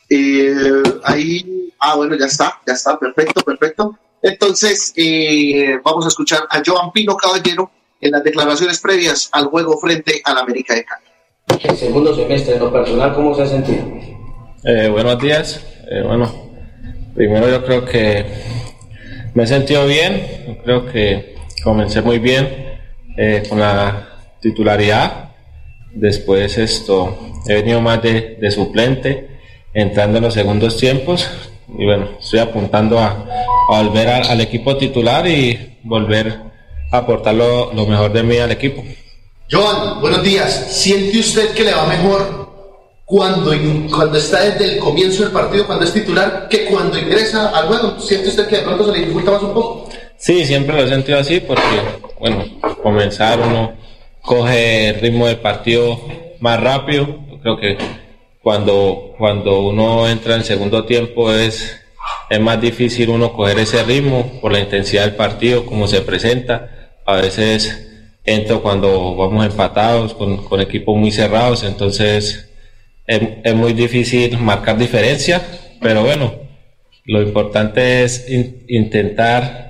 [0.08, 3.98] eh, ahí, ah, bueno, ya está, ya está, perfecto, perfecto.
[4.22, 4.94] Entonces,
[5.84, 7.72] vamos a escuchar a Joan Pino Caballero
[8.02, 11.06] en las declaraciones previas al juego frente al América de Cali.
[11.64, 13.84] El segundo semestre, en lo personal, ¿cómo se ha sentido?
[14.64, 15.64] Eh, buenos días.
[15.90, 16.32] Eh, bueno,
[17.16, 18.26] primero yo creo que
[19.34, 20.26] me he sentido bien.
[20.48, 22.78] Yo creo que comencé muy bien
[23.18, 24.10] eh, con la
[24.42, 25.30] titularidad.
[25.94, 27.18] Después esto,
[27.48, 29.30] he venido más de, de suplente,
[29.74, 31.30] entrando en los segundos tiempos.
[31.78, 33.26] Y bueno, estoy apuntando a,
[33.72, 36.55] a volver al- al equipo titular y volver a
[36.92, 38.84] aportar lo, lo mejor de mí al equipo.
[39.52, 40.68] Joan, buenos días.
[40.72, 42.46] ¿Siente usted que le va mejor
[43.06, 43.54] cuando,
[43.96, 48.00] cuando está desde el comienzo del partido, cuando es titular, que cuando ingresa al juego?
[48.00, 49.90] ¿Siente usted que de pronto se le dificulta más un poco?
[50.18, 51.62] Sí, siempre lo he sentido así porque,
[52.20, 52.44] bueno,
[52.82, 53.74] comenzar uno
[54.22, 56.00] coge el ritmo del partido
[56.40, 57.06] más rápido.
[57.30, 57.78] Yo creo que
[58.42, 61.80] cuando, cuando uno entra en segundo tiempo es,
[62.30, 66.72] es más difícil uno coger ese ritmo por la intensidad del partido, como se presenta.
[67.06, 67.88] A veces
[68.26, 72.50] entro cuando vamos empatados con, con equipos muy cerrados, entonces
[73.06, 75.42] es, es muy difícil marcar diferencia,
[75.80, 76.34] pero bueno,
[77.06, 79.64] lo importante es in- intentar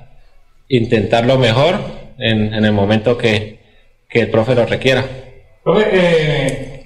[0.69, 1.75] intentar lo mejor
[2.17, 3.59] en, en el momento que,
[4.09, 5.05] que el profe lo requiera.
[5.63, 6.85] Profe, eh,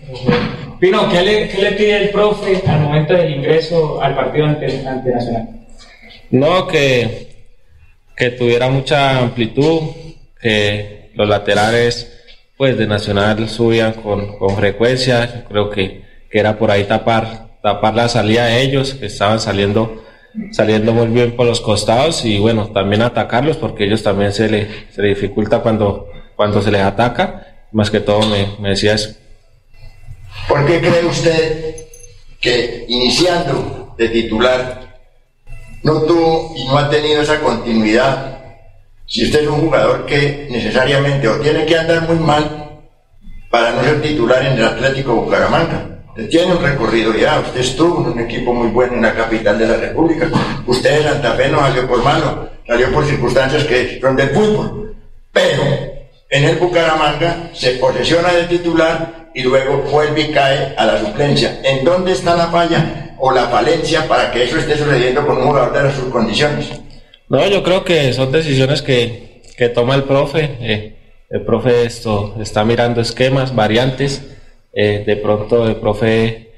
[0.80, 4.65] Pino, ¿qué le, ¿qué le pide el profe al momento del ingreso al partido ante,
[4.88, 5.49] ante Nacional?
[6.31, 7.27] No, que,
[8.17, 9.81] que tuviera mucha amplitud,
[10.40, 12.16] que los laterales
[12.57, 17.95] pues de Nacional subían con, con frecuencia, creo que, que era por ahí tapar, tapar
[17.95, 20.03] la salida de ellos, que estaban saliendo,
[20.52, 24.68] saliendo muy bien por los costados y bueno, también atacarlos porque ellos también se le,
[24.94, 29.11] se le dificulta cuando, cuando se les ataca más que todo me, me decía eso.
[30.48, 31.76] ¿Por qué cree usted
[32.40, 34.99] que iniciando de titular
[35.84, 38.48] no tuvo y no ha tenido esa continuidad?
[39.10, 42.80] Si usted es un jugador que necesariamente o tiene que andar muy mal
[43.49, 46.03] para no ser titular en el Atlético Bucaramanga.
[46.10, 49.57] Usted tiene un recorrido ya, usted estuvo en un equipo muy bueno en la capital
[49.57, 50.30] de la República.
[50.68, 54.95] Usted en Santa Fe no salió por malo, salió por circunstancias que son del fútbol.
[55.31, 55.64] Pero
[56.30, 61.61] en el Bucaramanga se posesiona de titular y luego vuelve y cae a la suplencia.
[61.64, 65.48] ¿En dónde está la falla o la falencia para que eso esté sucediendo con un
[65.48, 66.69] jugador de sus condiciones?
[67.30, 70.57] No, yo creo que son decisiones que, que toma el profe.
[70.61, 70.95] eh,
[71.30, 74.23] el profe esto está mirando esquemas, variantes.
[74.73, 76.51] eh, de pronto el profe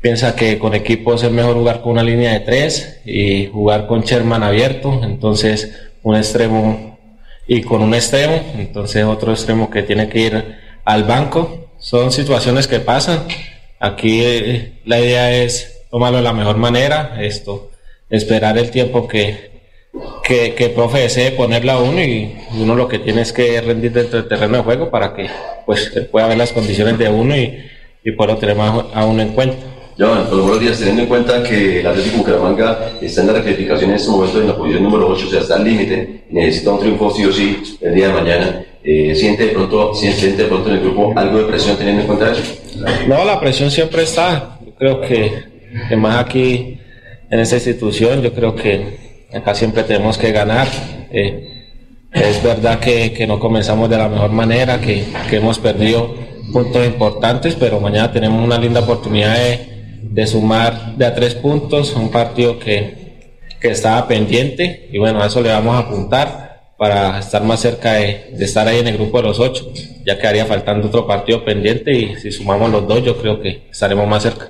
[0.00, 4.02] piensa que con equipos es mejor jugar con una línea de tres y jugar con
[4.02, 5.00] Sherman abierto.
[5.04, 5.72] Entonces
[6.02, 6.98] un extremo
[7.46, 11.70] y con un extremo, entonces otro extremo que tiene que ir al banco.
[11.78, 13.26] Son situaciones que pasan.
[13.78, 17.70] Aquí eh, la idea es tomarlo de la mejor manera, esto,
[18.10, 19.57] esperar el tiempo que,
[20.22, 23.60] que, que el profe desee ponerla a uno y uno lo que tiene es que
[23.60, 25.28] rendir dentro del terreno de juego para que
[25.66, 27.64] pues pueda ver las condiciones de uno y,
[28.04, 29.56] y poderlo tener más a uno en cuenta.
[29.98, 33.90] Johan, pues buenos días, teniendo en cuenta que el Atlético Bucaramanga está en la rectificación
[33.90, 36.78] en este momento en la posición número 8, o sea, está al límite, necesita un
[36.78, 38.64] triunfo sí o sí el día de mañana.
[38.84, 42.06] Eh, ¿siente, de pronto, ¿Siente de pronto en el grupo algo de presión teniendo en
[42.06, 42.42] cuenta eso?
[43.08, 44.60] No, la presión siempre está.
[44.64, 45.32] Yo creo que,
[45.88, 46.78] que más aquí
[47.28, 50.68] en esta institución, yo creo que acá siempre tenemos que ganar.
[51.10, 51.54] Eh,
[52.12, 56.14] es verdad que, que no comenzamos de la mejor manera, que, que hemos perdido
[56.52, 61.94] puntos importantes, pero mañana tenemos una linda oportunidad de, de sumar de a tres puntos,
[61.94, 66.48] un partido que, que estaba pendiente y bueno, a eso le vamos a apuntar
[66.78, 69.70] para estar más cerca de, de estar ahí en el grupo de los ocho.
[70.06, 74.06] Ya quedaría faltando otro partido pendiente y si sumamos los dos yo creo que estaremos
[74.08, 74.48] más cerca.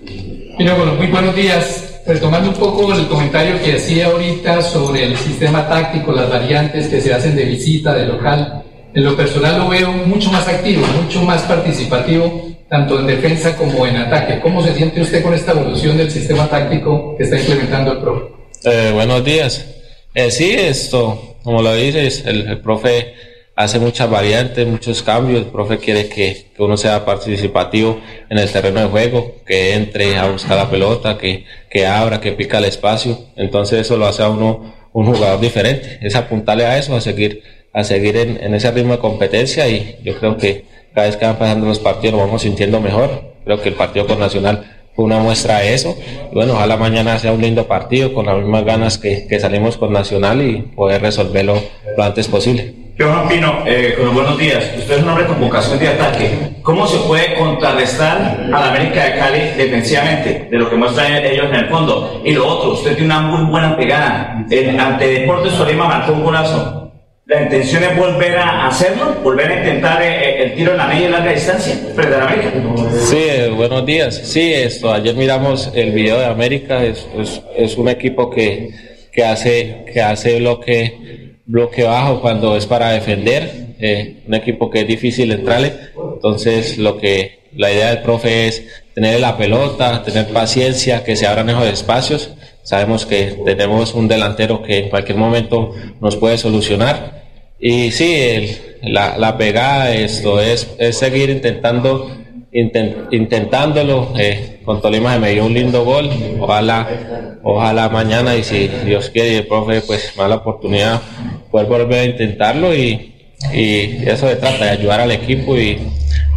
[0.58, 1.97] Mira, bueno, muy buenos días.
[2.08, 7.02] Retomando un poco el comentario que hacía ahorita sobre el sistema táctico, las variantes que
[7.02, 8.62] se hacen de visita, de local.
[8.94, 13.86] En lo personal lo veo mucho más activo, mucho más participativo, tanto en defensa como
[13.86, 14.40] en ataque.
[14.40, 18.24] ¿Cómo se siente usted con esta evolución del sistema táctico que está implementando el profe?
[18.64, 19.66] Eh, buenos días.
[20.14, 23.12] Eh, sí, esto, como lo dices, el, el, profe
[23.58, 25.40] hace muchas variantes, muchos cambios.
[25.40, 30.16] El profe quiere que, que, uno sea participativo en el terreno de juego, que entre
[30.16, 33.18] a buscar la pelota, que, que abra, que pica el espacio.
[33.34, 35.98] Entonces eso lo hace a uno un jugador diferente.
[36.00, 39.98] Es apuntarle a eso, a seguir, a seguir en, en ese ritmo de competencia y
[40.04, 40.64] yo creo que
[40.94, 43.34] cada vez que van pasando los partidos nos vamos sintiendo mejor.
[43.44, 45.98] Creo que el partido con Nacional fue una muestra de eso.
[46.30, 49.76] Y bueno, ojalá mañana sea un lindo partido con las mismas ganas que, que salimos
[49.76, 51.60] con Nacional y poder resolverlo
[51.96, 52.86] lo antes posible.
[53.00, 54.72] Johan Pino, eh, buenos días.
[54.76, 56.30] Usted es un hombre con vocación de ataque.
[56.62, 61.46] ¿Cómo se puede contrarrestar a la América de Cali defensivamente de lo que muestran ellos
[61.48, 62.20] en el fondo?
[62.24, 64.44] Y lo otro, usted tiene una muy buena pegada.
[64.50, 66.92] El, ante Deportes Solima marcó un golazo.
[67.26, 71.08] La intención es volver a hacerlo, volver a intentar eh, el tiro en la media
[71.08, 72.52] y larga distancia frente a la América.
[73.04, 74.16] Sí, eh, buenos días.
[74.24, 78.70] Sí, esto, ayer miramos el video de América, es, es, es un equipo que,
[79.12, 84.82] que hace, que hace bloque, bloque bajo cuando es para defender, eh, un equipo que
[84.82, 85.72] es difícil entrarle,
[86.14, 88.64] entonces lo que la idea del profe es
[88.94, 92.30] tener la pelota, tener paciencia, que se abran esos espacios.
[92.62, 97.24] Sabemos que tenemos un delantero que en cualquier momento nos puede solucionar.
[97.58, 102.10] Y sí, el, la, la, pegada esto es, es seguir intentando
[102.52, 104.12] intent, intentándolo.
[104.18, 106.10] Eh, con Tolima se me dio un lindo gol.
[106.38, 111.00] Ojalá, ojalá mañana y si Dios quiere y el profe pues da la oportunidad
[111.50, 113.14] poder volver a intentarlo y,
[113.52, 115.78] y eso se trata de ayudar al equipo y,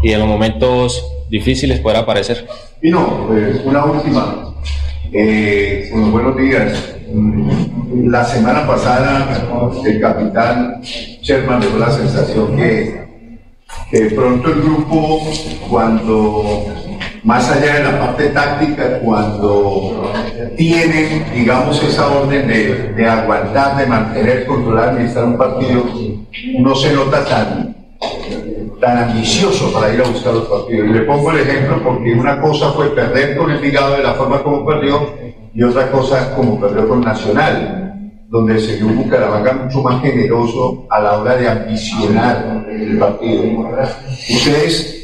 [0.03, 2.45] y en los momentos difíciles poder aparecer.
[2.81, 4.55] Y no, pues una última.
[5.13, 6.95] Eh, bueno, buenos días.
[8.05, 9.47] La semana pasada
[9.85, 13.01] el capitán Sherman dejó la sensación que,
[13.91, 15.29] que pronto el grupo,
[15.69, 16.65] cuando
[17.23, 20.11] más allá de la parte táctica, cuando
[20.57, 25.83] tienen, digamos, esa orden de, de aguantar, de mantener, controlar, administrar un partido,
[26.59, 27.75] no se nota tan,
[28.79, 30.89] tan ambicioso para ir a buscar los partidos.
[30.89, 34.13] Y le pongo el ejemplo porque una cosa fue perder con el Vigado de la
[34.13, 35.13] forma como perdió
[35.53, 40.87] y otra cosa como perdió con Nacional, donde se vio un Bucaramanga mucho más generoso
[40.89, 43.43] a la hora de ambicionar el partido.
[44.09, 45.00] Ustedes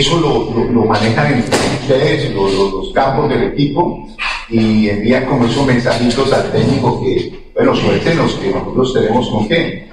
[0.00, 4.08] eso lo, lo, lo manejan entre ustedes, los, los, campos del equipo,
[4.48, 9.88] y envían como esos mensajitos al técnico que, bueno, suéltenos que nosotros tenemos con qué.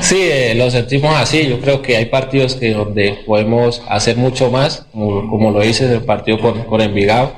[0.00, 1.46] Sí, eh, lo sentimos así.
[1.48, 5.86] Yo creo que hay partidos que donde podemos hacer mucho más, como, como lo hice
[5.86, 7.32] en el partido con, con Envigado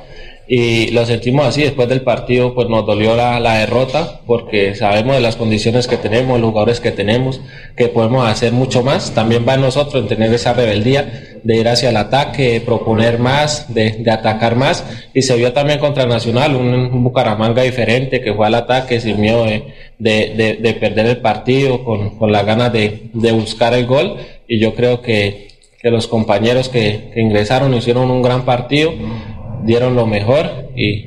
[0.55, 1.63] y lo sentimos así.
[1.63, 5.97] Después del partido, pues nos dolió la, la, derrota porque sabemos de las condiciones que
[5.97, 7.41] tenemos, los jugadores que tenemos,
[7.77, 9.13] que podemos hacer mucho más.
[9.15, 13.19] También va en nosotros en tener esa rebeldía de ir hacia el ataque, de proponer
[13.19, 14.85] más, de, de atacar más.
[15.15, 19.45] Y se vio también contra Nacional, un, Bucaramanga diferente que fue al ataque sin miedo
[19.45, 24.17] de, de, de perder el partido, con, con las ganas de, de buscar el gol.
[24.47, 25.49] Y yo creo que,
[25.81, 28.93] que los compañeros que, que ingresaron hicieron un gran partido
[29.65, 31.07] dieron lo mejor y,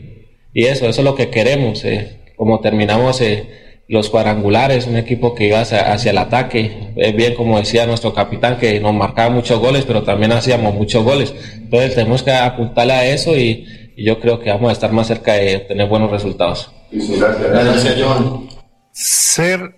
[0.53, 1.84] y eso, eso es lo que queremos.
[1.86, 2.18] Eh.
[2.36, 3.45] Como terminamos eh,
[3.88, 8.14] los cuadrangulares, un equipo que iba hacia, hacia el ataque, es bien como decía nuestro
[8.14, 11.34] capitán que nos marcaba muchos goles, pero también hacíamos muchos goles.
[11.56, 15.07] Entonces tenemos que apuntarle a eso y, y yo creo que vamos a estar más
[15.07, 16.72] cerca de tener buenos resultados.
[16.91, 18.49] Gracias, John.
[18.91, 19.76] Ser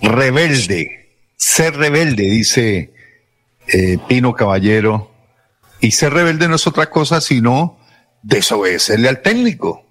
[0.00, 2.92] rebelde, ser rebelde, dice
[3.68, 5.10] eh, Pino Caballero.
[5.80, 7.78] Y ser rebelde no es otra cosa sino
[8.22, 9.83] desobedecerle al técnico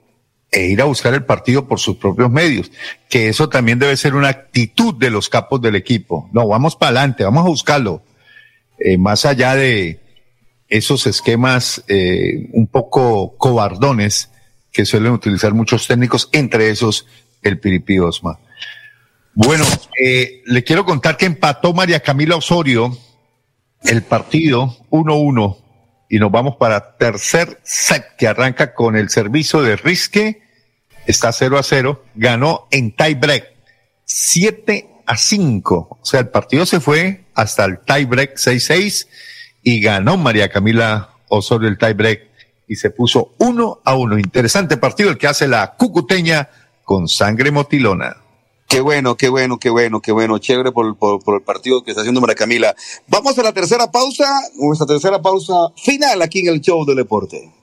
[0.54, 2.72] e ir a buscar el partido por sus propios medios,
[3.10, 6.30] que eso también debe ser una actitud de los capos del equipo.
[6.32, 8.04] No, vamos para adelante, vamos a buscarlo.
[8.78, 10.00] Eh, más allá de
[10.70, 14.30] esos esquemas eh, un poco cobardones
[14.72, 17.08] que suelen utilizar muchos técnicos, entre esos
[17.42, 18.40] el Piripi Osma.
[19.34, 19.66] Bueno,
[20.00, 22.96] eh, le quiero contar que empató María Camila Osorio
[23.84, 25.58] el partido 1-1
[26.10, 30.43] y nos vamos para tercer set que arranca con el servicio de Risque.
[31.08, 32.04] Está 0 a 0.
[32.16, 33.46] Ganó en tie break
[34.06, 35.88] 7 a 5.
[36.02, 39.08] O sea, el partido se fue hasta el tie break 6-6
[39.64, 42.30] y ganó María Camila Osorio el tie break
[42.68, 44.20] y se puso 1 a 1.
[44.20, 46.50] Interesante partido el que hace la cucuteña
[46.84, 48.18] con sangre motilona.
[48.68, 50.38] Qué bueno, qué bueno, qué bueno, qué bueno.
[50.40, 52.76] Chévere por, por, por, el partido que está haciendo María Camila.
[53.08, 54.26] Vamos a la tercera pausa,
[54.56, 57.63] nuestra tercera pausa final aquí en el show del deporte.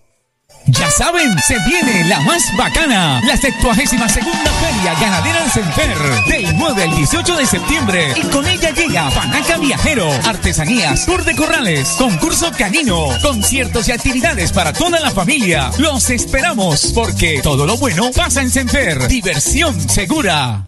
[0.67, 5.97] Ya saben, se viene la más bacana, la 72 segunda Feria Ganadera de Senfer,
[6.27, 8.13] del 9 al 18 de septiembre.
[8.15, 14.51] Y con ella llega Panaca Viajero, artesanías, tour de corrales, concurso canino, conciertos y actividades
[14.51, 15.71] para toda la familia.
[15.77, 19.07] Los esperamos, porque todo lo bueno pasa en Senfer.
[19.07, 20.67] Diversión segura.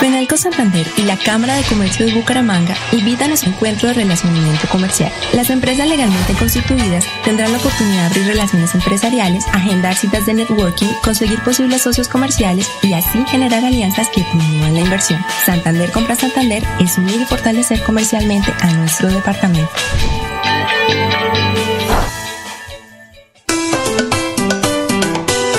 [0.00, 4.68] Penalco Santander y la Cámara de Comercio de Bucaramanga invitan a su encuentro de relacionamiento
[4.68, 5.12] comercial.
[5.32, 10.88] Las empresas legalmente constituidas tendrán la oportunidad de abrir relaciones empresariales, agendar citas de networking,
[11.02, 15.24] conseguir posibles socios comerciales y así generar alianzas que promuevan la inversión.
[15.44, 19.70] Santander Compra Santander es unir y fortalecer comercialmente a nuestro departamento.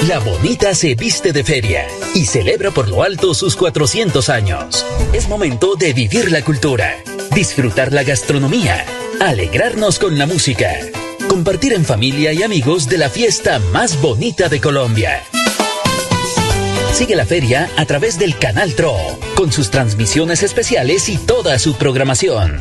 [0.08, 4.86] La Bonita se viste de feria y celebra por lo alto sus 400 años.
[5.14, 6.98] Es momento de vivir la cultura,
[7.34, 8.86] disfrutar la gastronomía,
[9.20, 10.70] alegrarnos con la música,
[11.28, 15.24] compartir en familia y amigos de la fiesta más bonita de Colombia.
[16.94, 18.96] Sigue la feria a través del Canal TRO,
[19.36, 22.60] con sus transmisiones especiales y toda su programación.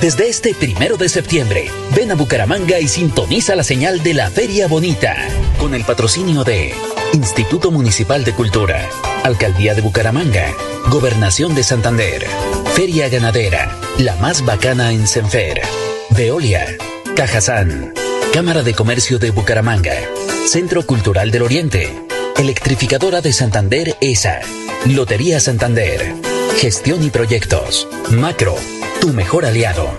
[0.00, 4.66] Desde este primero de septiembre, ven a Bucaramanga y sintoniza la señal de la Feria
[4.68, 5.16] Bonita,
[5.58, 6.74] con el patrocinio de
[7.14, 8.86] Instituto Municipal de Cultura,
[9.22, 10.52] Alcaldía de Bucaramanga,
[10.88, 12.26] Gobernación de Santander,
[12.74, 15.62] Feria Ganadera, la más bacana en Senfer,
[16.10, 16.66] Veolia,
[17.16, 17.94] Cajazán,
[18.32, 19.94] Cámara de Comercio de Bucaramanga,
[20.46, 21.88] Centro Cultural del Oriente,
[22.36, 24.40] Electrificadora de Santander ESA,
[24.86, 26.14] Lotería Santander,
[26.56, 28.54] Gestión y Proyectos, Macro,
[29.00, 29.90] tu mejor aliado.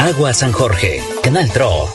[0.00, 1.88] Agua San Jorge, Canal TRO,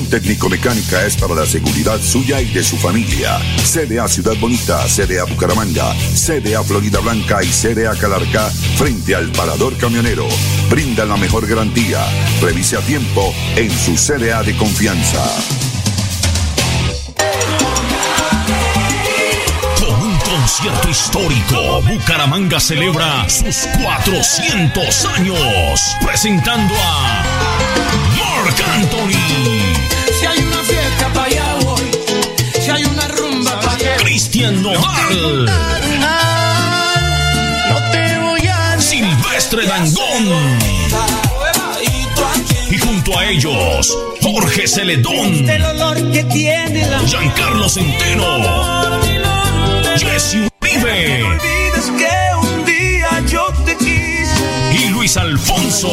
[0.00, 3.38] Técnico-mecánica es para la seguridad suya y de su familia.
[3.62, 8.48] CDA Ciudad Bonita, CDA Bucaramanga, CDA Florida Blanca y CDA Calarca
[8.78, 10.26] frente al parador camionero.
[10.70, 12.00] Brindan la mejor garantía.
[12.40, 15.22] Revise a tiempo en su CDA de confianza.
[19.78, 27.22] Con un concierto histórico, Bucaramanga celebra sus 400 años, presentando a
[28.16, 29.61] Marc Anthony,
[34.12, 35.46] Cristian Nodal,
[37.70, 40.58] No te voy a Silvestre Dangón.
[42.70, 49.00] Y junto a ellos, Jorge Celedón, El olor que tiene la Giancarlo Centeno,
[49.96, 51.22] Jesse Uribe.
[51.24, 54.74] Olvides que un día yo te quise.
[54.78, 55.88] y Luis Alfonso.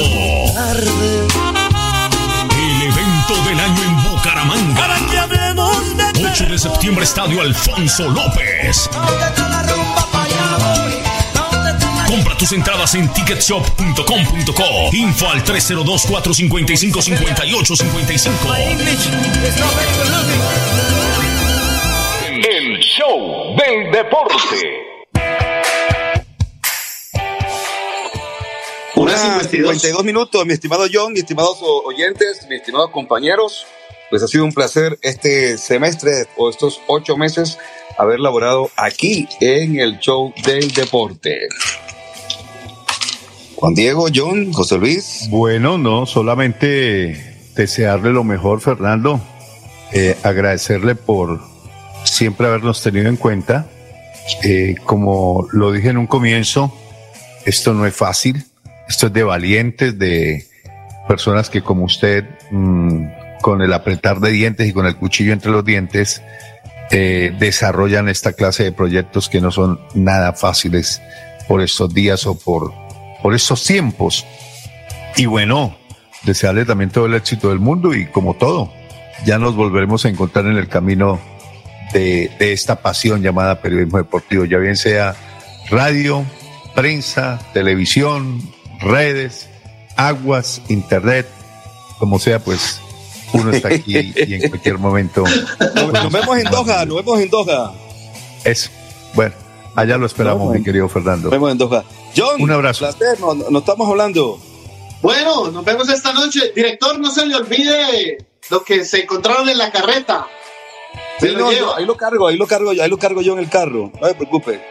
[2.52, 4.99] El evento del año en Bucaramanga.
[6.40, 8.90] 8 de septiembre, Estadio Alfonso López.
[12.08, 14.64] Compra tus entradas en ticketshop.com.co.
[14.94, 18.30] Info al 302-455-5855.
[22.50, 24.96] El show del deporte.
[28.96, 33.66] Una 52 minutos, mi estimado John, mis estimados oyentes, mis estimados compañeros.
[34.10, 37.58] Pues ha sido un placer este semestre o estos ocho meses
[37.98, 41.48] haber laborado aquí en el show del deporte.
[43.56, 45.28] Juan Diego, John, José Luis.
[45.30, 49.20] Bueno, no, solamente desearle lo mejor, Fernando.
[49.92, 51.42] Eh, agradecerle por
[52.06, 53.70] siempre habernos tenido en cuenta.
[54.44, 56.74] Eh, como lo dije en un comienzo,
[57.46, 58.46] esto no es fácil.
[58.88, 60.48] Esto es de valientes, de
[61.08, 63.06] personas que como usted, mm,
[63.42, 66.22] con el apretar de dientes y con el cuchillo entre los dientes,
[66.92, 71.02] eh, desarrollan esta clase de proyectos que no son nada fáciles
[71.48, 72.74] por estos días o por,
[73.22, 74.26] por estos tiempos.
[75.16, 75.78] Y bueno,
[76.24, 78.72] desearle también todo el éxito del mundo y como todo,
[79.26, 81.20] ya nos volveremos a encontrar en el camino
[81.94, 85.16] de, de esta pasión llamada periodismo deportivo, ya bien sea
[85.70, 86.26] radio,
[86.76, 88.42] prensa, televisión,
[88.80, 89.50] redes,
[89.96, 91.28] aguas, internet,
[92.00, 92.82] como sea, pues
[93.34, 95.24] uno está aquí y en cualquier momento.
[95.76, 97.74] Nos, nos vemos en Doha, nos vemos en Doha.
[98.44, 98.70] Eso.
[99.14, 99.34] Bueno,
[99.76, 101.24] allá lo esperamos, mi querido Fernando.
[101.24, 101.84] Nos vemos en Doha.
[102.16, 102.80] John, Un abrazo.
[102.88, 104.40] placer, nos, nos estamos hablando.
[105.02, 106.52] Bueno, nos vemos esta noche.
[106.56, 108.18] Director, no se le olvide
[108.50, 110.28] lo que se encontraron en la carreta.
[111.20, 111.60] Se Sí, lo no, lleva.
[111.62, 113.92] yo- ahí lo cargo, ahí lo cargo, ahí lo cargo yo en el carro.
[114.02, 114.62] No se preocupe.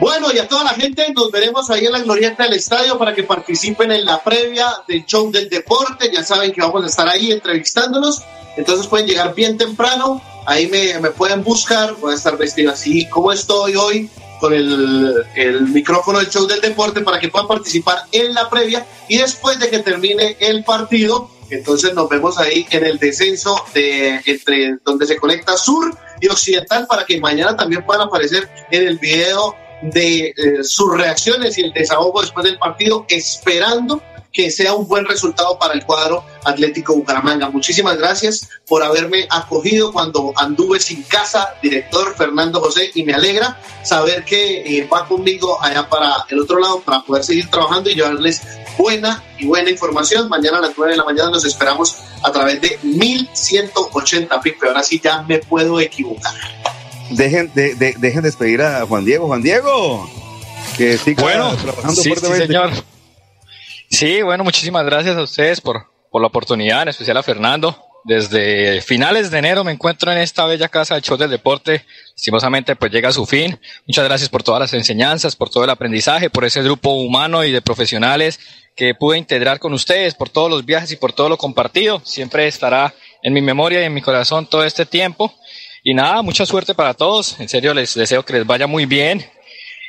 [0.00, 3.14] Bueno, y a toda la gente, nos veremos ahí en la glorieta del estadio para
[3.14, 6.10] que participen en la previa del show del deporte.
[6.12, 8.22] Ya saben que vamos a estar ahí entrevistándolos.
[8.56, 10.20] Entonces pueden llegar bien temprano.
[10.46, 11.94] Ahí me, me pueden buscar.
[11.96, 14.10] Voy a estar vestido así como estoy hoy
[14.40, 18.84] con el, el micrófono del show del deporte para que puedan participar en la previa.
[19.08, 24.20] Y después de que termine el partido, entonces nos vemos ahí en el descenso de
[24.24, 28.98] entre donde se conecta sur y occidental para que mañana también puedan aparecer en el
[28.98, 34.02] video de eh, sus reacciones y el desahogo después del partido, esperando
[34.32, 37.50] que sea un buen resultado para el cuadro Atlético Bucaramanga.
[37.50, 43.60] Muchísimas gracias por haberme acogido cuando anduve sin casa, director Fernando José, y me alegra
[43.84, 47.94] saber que eh, va conmigo allá para el otro lado para poder seguir trabajando y
[47.94, 48.42] llevarles
[48.78, 50.28] buena y buena información.
[50.28, 54.66] Mañana a las 9 de la mañana nos esperamos a través de 1180 Pipe.
[54.66, 56.32] Ahora sí ya me puedo equivocar.
[57.16, 59.26] Dejen de, de- dejen despedir a Juan Diego.
[59.26, 60.10] Juan Diego,
[60.76, 62.70] que siga Bueno, trabajando sí, sí, señor.
[63.90, 67.76] Sí, bueno, muchísimas gracias a ustedes por, por la oportunidad, en especial a Fernando.
[68.04, 71.84] Desde finales de enero me encuentro en esta bella casa de show del deporte.
[72.16, 73.60] Lastimosamente, pues llega a su fin.
[73.86, 77.52] Muchas gracias por todas las enseñanzas, por todo el aprendizaje, por ese grupo humano y
[77.52, 78.40] de profesionales
[78.74, 82.00] que pude integrar con ustedes, por todos los viajes y por todo lo compartido.
[82.04, 85.32] Siempre estará en mi memoria y en mi corazón todo este tiempo.
[85.82, 87.38] Y nada, mucha suerte para todos.
[87.40, 89.24] En serio, les deseo que les vaya muy bien.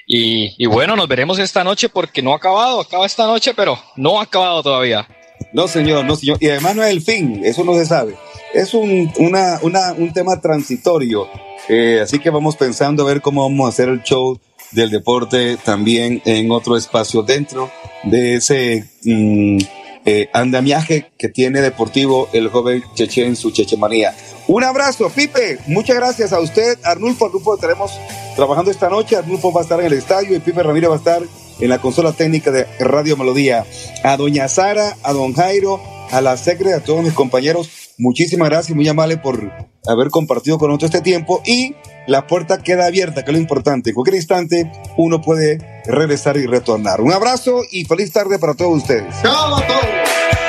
[0.06, 4.20] Y, bueno, nos veremos esta noche porque no ha acabado, acaba esta noche, pero no
[4.20, 5.07] ha acabado todavía.
[5.53, 6.38] No, señor, no, señor.
[6.41, 8.15] Y además no es el fin, eso no se sabe.
[8.53, 11.30] Es un, una, una, un tema transitorio.
[11.70, 14.40] Eh, así que vamos pensando a ver cómo vamos a hacer el show
[14.72, 17.72] del deporte también en otro espacio dentro
[18.03, 19.60] de ese mm,
[20.06, 24.14] eh, andamiaje que tiene deportivo el joven Cheche en su chechemanía.
[24.48, 25.60] Un abrazo, Pipe.
[25.68, 27.26] Muchas gracias a usted, Arnulfo.
[27.26, 27.91] Arnulfo, estaremos
[28.36, 29.15] trabajando esta noche.
[29.15, 31.22] Arnulfo va a estar en el estadio y Pipe Ramírez va a estar
[31.60, 33.65] en la consola técnica de Radio Melodía.
[34.03, 38.76] A doña Sara, a don Jairo, a la secre, a todos mis compañeros, muchísimas gracias,
[38.76, 39.52] muy amable por
[39.88, 41.76] haber compartido con nosotros este tiempo y
[42.07, 43.90] la puerta queda abierta, que es lo importante.
[43.90, 47.02] En cualquier instante uno puede regresar y retornar.
[47.02, 49.14] Un abrazo y feliz tarde para todos ustedes.
[49.22, 50.22] ¡Chao a todos!